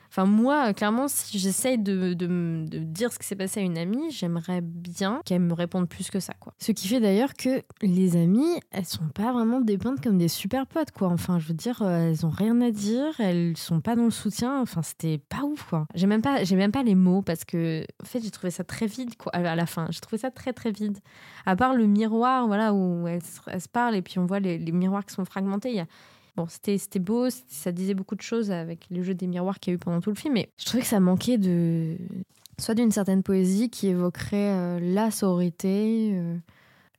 Enfin, 0.09 0.25
moi, 0.25 0.73
clairement, 0.73 1.07
si 1.07 1.37
j'essaye 1.37 1.77
de, 1.77 2.13
de, 2.13 2.65
de 2.67 2.79
dire 2.79 3.13
ce 3.13 3.19
qui 3.19 3.27
s'est 3.27 3.35
passé 3.35 3.59
à 3.59 3.63
une 3.63 3.77
amie, 3.77 4.09
j'aimerais 4.11 4.61
bien 4.61 5.21
qu'elle 5.23 5.41
me 5.41 5.53
réponde 5.53 5.87
plus 5.87 6.09
que 6.09 6.19
ça, 6.19 6.33
quoi. 6.39 6.53
Ce 6.57 6.71
qui 6.71 6.87
fait 6.87 6.99
d'ailleurs 6.99 7.35
que 7.35 7.61
les 7.83 8.15
amies, 8.17 8.59
elles 8.71 8.85
sont 8.85 9.07
pas 9.13 9.31
vraiment 9.31 9.61
dépeintes 9.61 10.01
comme 10.01 10.17
des 10.17 10.27
super 10.27 10.65
potes, 10.65 10.91
quoi. 10.91 11.09
Enfin, 11.09 11.37
je 11.37 11.47
veux 11.47 11.53
dire, 11.53 11.81
euh, 11.83 12.09
elles 12.09 12.25
ont 12.25 12.31
rien 12.31 12.59
à 12.61 12.71
dire, 12.71 13.19
elles 13.19 13.55
sont 13.55 13.81
pas 13.81 13.95
dans 13.95 14.05
le 14.05 14.09
soutien. 14.09 14.59
Enfin, 14.61 14.81
c'était 14.81 15.19
pas 15.19 15.43
ouf, 15.43 15.63
quoi. 15.69 15.85
J'ai 15.93 16.07
même 16.07 16.21
pas, 16.21 16.43
j'ai 16.43 16.55
même 16.55 16.71
pas 16.71 16.83
les 16.83 16.95
mots 16.95 17.21
parce 17.21 17.45
que, 17.45 17.85
en 18.01 18.05
fait, 18.05 18.21
j'ai 18.23 18.31
trouvé 18.31 18.49
ça 18.49 18.63
très 18.63 18.87
vide, 18.87 19.15
quoi. 19.15 19.31
À 19.35 19.55
la 19.55 19.65
fin, 19.67 19.85
j'ai 19.91 19.99
trouvé 19.99 20.17
ça 20.17 20.31
très 20.31 20.53
très 20.53 20.71
vide. 20.71 20.97
À 21.45 21.55
part 21.55 21.75
le 21.75 21.85
miroir, 21.85 22.47
voilà, 22.47 22.73
où 22.73 23.07
elles, 23.07 23.21
elles 23.47 23.61
se 23.61 23.69
parlent 23.69 23.95
et 23.95 24.01
puis 24.01 24.17
on 24.17 24.25
voit 24.25 24.39
les, 24.39 24.57
les 24.57 24.71
miroirs 24.71 25.05
qui 25.05 25.13
sont 25.13 25.25
fragmentés. 25.25 25.83
C'était 26.47 26.99
beau, 26.99 27.27
ça 27.47 27.71
disait 27.71 27.93
beaucoup 27.93 28.15
de 28.15 28.21
choses 28.21 28.51
avec 28.51 28.87
le 28.89 29.03
jeu 29.03 29.13
des 29.13 29.27
miroirs 29.27 29.59
qu'il 29.59 29.71
y 29.71 29.73
a 29.73 29.75
eu 29.75 29.79
pendant 29.79 30.01
tout 30.01 30.09
le 30.09 30.15
film, 30.15 30.33
mais 30.33 30.49
je 30.57 30.65
trouvais 30.65 30.81
que 30.81 30.87
ça 30.87 30.99
manquait 30.99 31.37
de. 31.37 31.97
soit 32.59 32.75
d'une 32.75 32.91
certaine 32.91 33.23
poésie 33.23 33.69
qui 33.69 33.87
évoquerait 33.87 34.53
euh, 34.53 34.79
la 34.81 35.11
sororité, 35.11 36.11
euh, 36.13 36.37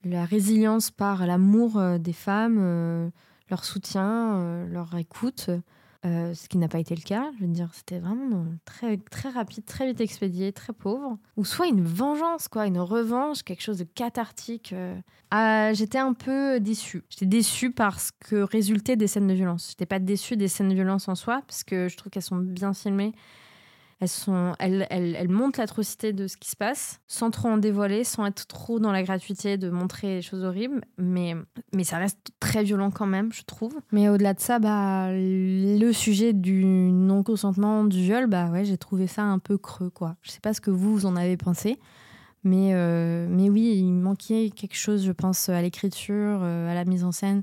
la 0.04 0.24
résilience 0.24 0.90
par 0.90 1.26
l'amour 1.26 1.78
euh, 1.78 1.98
des 1.98 2.12
femmes, 2.12 3.10
leur 3.50 3.64
soutien, 3.64 4.66
leur 4.70 4.94
écoute, 4.96 5.50
euh, 6.06 6.32
ce 6.34 6.48
qui 6.48 6.56
n'a 6.58 6.68
pas 6.68 6.78
été 6.78 6.94
le 6.94 7.02
cas. 7.02 7.30
Je 7.38 7.44
veux 7.44 7.52
dire, 7.52 7.68
c'était 7.74 7.98
vraiment 7.98 8.36
euh, 8.38 8.44
très, 8.64 8.96
très 8.96 9.28
rapide, 9.28 9.64
très 9.66 9.86
vite 9.86 10.00
expédié, 10.00 10.52
très 10.52 10.72
pauvre. 10.72 11.18
Ou 11.36 11.44
soit 11.44 11.66
une 11.66 11.84
vengeance, 11.84 12.48
quoi, 12.48 12.66
une 12.66 12.78
revanche, 12.78 13.42
quelque 13.42 13.62
chose 13.62 13.78
de 13.78 13.84
cathartique. 13.84 14.72
euh. 14.72 14.98
Ah, 15.30 15.72
J'étais 15.74 15.98
un 15.98 16.12
peu 16.14 16.58
déçue. 16.60 17.04
J'étais 17.10 17.26
déçue 17.26 17.70
parce 17.70 18.10
que 18.12 18.36
résultait 18.36 18.96
des 18.96 19.06
scènes 19.06 19.26
de 19.28 19.34
violence. 19.34 19.68
J'étais 19.70 19.86
pas 19.86 19.98
déçue 19.98 20.36
des 20.36 20.48
scènes 20.48 20.68
de 20.70 20.74
violence 20.74 21.08
en 21.08 21.14
soi, 21.14 21.42
parce 21.46 21.64
que 21.64 21.88
je 21.88 21.96
trouve 21.96 22.10
qu'elles 22.10 22.22
sont 22.22 22.36
bien 22.38 22.72
filmées. 22.72 23.12
Elles, 24.00 24.08
sont, 24.08 24.54
montrent 25.28 25.60
l'atrocité 25.60 26.14
de 26.14 26.26
ce 26.26 26.38
qui 26.38 26.48
se 26.48 26.56
passe, 26.56 27.00
sans 27.06 27.30
trop 27.30 27.48
en 27.48 27.58
dévoiler, 27.58 28.02
sans 28.02 28.24
être 28.24 28.46
trop 28.46 28.80
dans 28.80 28.92
la 28.92 29.02
gratuité 29.02 29.58
de 29.58 29.68
montrer 29.68 30.16
des 30.16 30.22
choses 30.22 30.42
horribles. 30.42 30.80
Mais, 30.96 31.34
ça 31.82 31.98
reste 31.98 32.30
très 32.40 32.62
violent 32.62 32.90
quand 32.90 33.06
même, 33.06 33.30
je 33.30 33.42
trouve. 33.42 33.78
Mais 33.92 34.08
au-delà 34.08 34.32
de 34.32 34.40
ça, 34.40 34.58
bah, 34.58 35.08
le 35.12 35.92
sujet 35.92 36.32
du 36.32 36.64
non-consentement, 36.64 37.84
du 37.84 38.00
viol, 38.00 38.26
bah 38.26 38.64
j'ai 38.64 38.78
trouvé 38.78 39.06
ça 39.06 39.22
un 39.22 39.38
peu 39.38 39.58
creux, 39.58 39.90
quoi. 39.90 40.16
Je 40.22 40.30
sais 40.30 40.40
pas 40.40 40.54
ce 40.54 40.62
que 40.62 40.70
vous, 40.70 41.04
en 41.04 41.14
avez 41.14 41.36
pensé. 41.36 41.78
Mais, 42.42 42.70
euh, 42.72 43.26
mais 43.28 43.50
oui, 43.50 43.74
il 43.76 43.92
manquait 43.92 44.50
quelque 44.56 44.76
chose, 44.76 45.04
je 45.04 45.12
pense, 45.12 45.50
à 45.50 45.60
l'écriture, 45.60 46.40
euh, 46.42 46.70
à 46.70 46.74
la 46.74 46.86
mise 46.86 47.04
en 47.04 47.12
scène, 47.12 47.42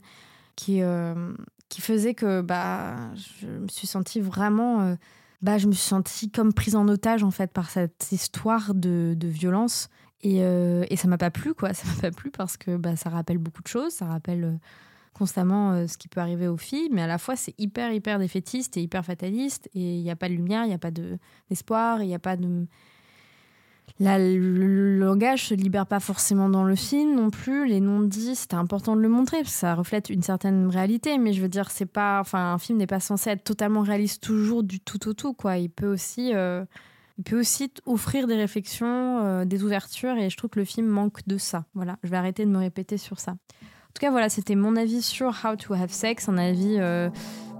qui, 0.56 0.82
euh, 0.82 1.34
faisait 1.78 2.16
que 2.16 2.42
bah, 2.42 2.96
je 3.14 3.46
me 3.46 3.68
suis 3.68 3.86
sentie 3.86 4.22
vraiment. 4.22 4.98
Bah, 5.42 5.58
je 5.58 5.68
me 5.68 5.72
suis 5.72 5.88
sentie 5.88 6.32
comme 6.32 6.54
prise 6.54 6.76
en 6.76 6.88
otage, 6.88 7.24
en 7.24 7.32
fait, 7.32 7.52
par 7.52 7.70
cette 7.70 8.08
histoire 8.12 8.74
de, 8.74 9.14
de 9.18 9.28
violence. 9.28 9.90
Et, 10.22 10.40
euh, 10.42 10.84
et 10.90 10.96
ça 10.96 11.08
m'a 11.08 11.18
pas 11.18 11.30
plu, 11.30 11.54
quoi. 11.54 11.74
Ça 11.76 11.88
m'a 11.88 12.02
pas 12.02 12.12
plu 12.12 12.32
parce 12.32 12.58
que 12.58 12.76
bah, 12.76 12.96
ça 12.96 13.10
rappelle 13.10 13.38
beaucoup 13.38 13.62
de 13.62 13.68
choses. 13.68 13.94
Ça 13.94 14.06
rappelle 14.08 14.44
euh, 14.44 14.54
constamment 15.14 15.72
euh, 15.74 15.88
ce 15.88 15.98
qui 15.98 16.08
peut 16.08 16.20
arriver 16.22 16.48
aux 16.48 16.58
filles, 16.58 16.90
mais 16.92 17.02
à 17.04 17.08
la 17.08 17.18
fois, 17.20 17.36
c'est 17.36 17.54
hyper, 17.60 17.92
hyper 17.92 18.18
défaitiste 18.20 18.78
et 18.78 18.82
hyper 18.82 19.06
fataliste. 19.06 19.70
Et 19.76 19.98
il 19.98 20.04
n'y 20.04 20.10
a 20.12 20.16
pas 20.16 20.28
de 20.28 20.34
lumière, 20.34 20.64
il 20.64 20.70
n'y 20.70 20.74
a 20.74 20.80
pas 20.80 20.92
de- 20.92 21.20
d'espoir, 21.50 22.02
il 22.02 22.08
n'y 22.08 22.16
a 22.16 22.20
pas 22.20 22.36
de. 22.36 22.66
Le 24.00 25.00
langage 25.00 25.48
se 25.48 25.54
libère 25.54 25.88
pas 25.88 26.00
forcément 26.00 26.50
dans 26.50 26.64
le 26.64 26.76
film 26.76 27.16
non 27.16 27.30
plus. 27.30 27.68
Les 27.68 27.80
non-dits, 27.80 28.36
c'était 28.36 28.56
important 28.56 28.96
de 28.96 29.02
le 29.02 29.10
montrer 29.10 29.38
parce 29.38 29.54
que 29.54 29.60
ça 29.60 29.76
reflète 29.76 30.10
une 30.10 30.22
certaine 30.22 30.68
réalité. 30.68 31.18
Mais 31.18 31.34
je 31.34 31.42
veux 31.42 31.50
dire, 31.50 31.72
c'est 31.72 31.86
pas, 31.86 32.20
enfin, 32.20 32.54
un 32.54 32.58
film 32.58 32.78
n'est 32.78 32.88
pas 32.88 33.00
censé 33.00 33.32
être 33.32 33.44
totalement 33.44 33.82
réaliste 33.82 34.22
toujours 34.22 34.64
du 34.64 34.80
tout 34.80 35.08
au 35.08 35.14
tout, 35.14 35.34
quoi. 35.34 35.58
Il 35.58 35.70
peut 35.70 35.92
aussi, 35.92 36.34
euh, 36.36 36.64
il 37.18 37.24
peut 37.24 37.40
aussi 37.40 37.72
offrir 37.86 38.28
des 38.28 38.36
réflexions, 38.36 39.26
euh, 39.26 39.46
des 39.46 39.64
ouvertures, 39.64 40.18
et 40.18 40.30
je 40.30 40.38
trouve 40.38 40.52
que 40.52 40.60
le 40.60 40.66
film 40.66 40.86
manque 40.88 41.28
de 41.28 41.38
ça. 41.38 41.66
Voilà, 41.74 41.98
je 42.04 42.10
vais 42.10 42.18
arrêter 42.18 42.46
de 42.46 42.52
me 42.52 42.60
répéter 42.60 42.98
sur 42.98 43.20
ça. 43.20 43.32
En 43.32 44.00
tout 44.00 44.02
cas, 44.02 44.12
voilà, 44.12 44.30
c'était 44.30 44.56
mon 44.56 44.76
avis 44.76 45.02
sur 45.02 45.34
How 45.44 45.56
to 45.56 45.74
Have 45.74 45.90
Sex, 45.90 46.30
un 46.30 46.38
avis 46.38 46.76
euh, 46.78 47.10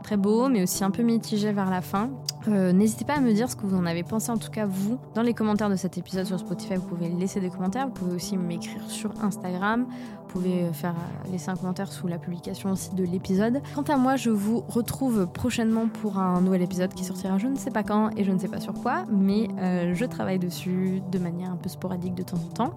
très 0.08 0.16
beau, 0.16 0.48
mais 0.48 0.64
aussi 0.64 0.86
un 0.86 0.90
peu 0.90 1.04
mitigé 1.04 1.52
vers 1.52 1.70
la 1.70 1.82
fin. 1.82 2.10
Euh, 2.48 2.72
N'hésitez 2.72 3.04
pas 3.04 3.16
à 3.16 3.20
me 3.20 3.34
dire 3.34 3.52
ce 3.52 3.58
que 3.58 3.66
vous 3.66 3.76
en 3.76 3.86
avez 3.86 4.04
pensé, 4.04 4.32
en 4.32 4.38
tout 4.38 4.50
cas 4.50 4.66
vous, 4.66 4.98
dans 5.16 5.22
les 5.22 5.34
commentaires 5.34 5.70
de 5.70 5.76
cet 5.76 5.98
épisode 5.98 6.26
sur 6.26 6.40
Spotify. 6.40 6.76
Vous 6.76 6.88
pouvez 6.88 7.10
laisser 7.10 7.42
des 7.42 7.50
commentaires, 7.50 7.88
vous 7.88 7.94
pouvez 7.94 8.16
aussi 8.16 8.38
m'écrire 8.38 8.90
sur 8.90 9.12
Instagram, 9.22 9.86
vous 9.86 10.28
pouvez 10.30 10.72
faire 10.72 10.96
laisser 11.30 11.50
un 11.50 11.58
commentaire 11.58 11.92
sous 11.92 12.08
la 12.08 12.20
publication 12.20 12.72
aussi 12.72 12.96
de 12.96 13.04
l'épisode. 13.04 13.62
Quant 13.76 13.82
à 13.82 13.98
moi, 13.98 14.16
je 14.16 14.30
vous 14.30 14.64
retrouve 14.70 15.28
prochainement 15.28 15.90
pour 15.90 16.20
un 16.20 16.40
nouvel 16.40 16.62
épisode 16.62 16.94
qui 16.94 17.04
sortira 17.04 17.38
je 17.38 17.48
ne 17.48 17.58
sais 17.58 17.72
pas 17.72 17.84
quand 17.84 18.12
et 18.16 18.24
je 18.24 18.32
ne 18.32 18.40
sais 18.40 18.48
pas 18.48 18.62
sur 18.62 18.76
quoi, 18.76 19.04
mais 19.12 19.50
euh, 19.60 19.94
je 19.94 20.06
travaille 20.06 20.40
dessus 20.40 21.02
de 21.12 21.20
manière 21.20 21.52
un 21.52 21.58
peu 21.58 21.68
sporadique 21.68 22.16
de 22.16 22.24
temps 22.24 22.38
en 22.38 22.54
temps. 22.54 22.74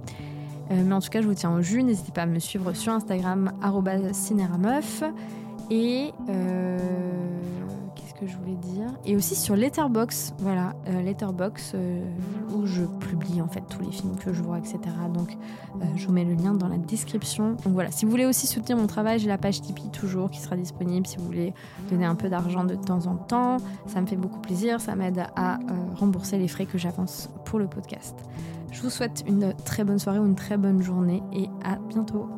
Euh, 0.73 0.83
mais 0.85 0.95
en 0.95 1.01
tout 1.01 1.11
cas, 1.11 1.21
je 1.23 1.29
vous 1.29 1.35
tiens 1.35 1.55
au 1.55 1.63
jus. 1.63 1.85
N'hésitez 1.85 2.11
pas 2.11 2.23
à 2.23 2.27
me 2.27 2.41
suivre 2.41 2.73
sur 2.73 2.93
Instagram, 2.93 3.53
cinérameuf. 4.11 5.05
Et 5.71 6.13
euh, 6.29 6.79
qu'est-ce 7.95 8.15
que 8.15 8.27
je 8.27 8.37
voulais 8.37 8.57
dire? 8.57 8.89
Et 9.05 9.15
aussi 9.15 9.37
sur 9.37 9.55
Letterbox, 9.55 10.35
voilà, 10.41 10.75
euh, 10.89 11.01
Letterbox 11.01 11.73
euh, 11.75 12.03
où 12.53 12.67
je 12.67 12.83
publie 12.83 13.41
en 13.41 13.47
fait 13.47 13.63
tous 13.71 13.81
les 13.81 13.93
films 13.93 14.17
que 14.17 14.33
je 14.33 14.43
vois, 14.43 14.59
etc. 14.59 14.79
Donc 15.15 15.37
je 15.95 16.07
vous 16.07 16.13
mets 16.13 16.25
le 16.25 16.35
lien 16.35 16.55
dans 16.55 16.67
la 16.67 16.77
description. 16.77 17.53
Donc 17.65 17.73
voilà, 17.73 17.93
si 17.93 18.05
vous 18.05 18.11
voulez 18.11 18.27
aussi 18.27 18.49
soutenir 18.49 18.77
mon 18.79 18.89
travail, 18.89 19.21
j'ai 19.21 19.29
la 19.29 19.39
page 19.39 19.61
Tipeee 19.61 19.91
toujours 19.91 20.29
qui 20.31 20.41
sera 20.41 20.57
disponible. 20.57 21.07
Si 21.07 21.19
vous 21.19 21.25
voulez 21.25 21.55
donner 21.89 22.05
un 22.05 22.17
peu 22.17 22.29
d'argent 22.29 22.65
de 22.65 22.75
temps 22.75 23.07
en 23.07 23.15
temps, 23.15 23.59
ça 23.87 24.01
me 24.01 24.07
fait 24.07 24.17
beaucoup 24.17 24.41
plaisir, 24.41 24.81
ça 24.81 24.97
m'aide 24.97 25.25
à 25.37 25.61
rembourser 25.95 26.37
les 26.37 26.49
frais 26.49 26.67
que 26.67 26.79
j'avance 26.79 27.31
pour 27.45 27.61
le 27.61 27.69
podcast. 27.69 28.17
Je 28.73 28.83
vous 28.83 28.91
souhaite 28.91 29.25
une 29.27 29.55
très 29.65 29.85
bonne 29.85 29.99
soirée 29.99 30.19
ou 30.19 30.27
une 30.27 30.35
très 30.35 30.57
bonne 30.57 30.83
journée 30.83 31.23
et 31.33 31.49
à 31.65 31.77
bientôt. 31.77 32.29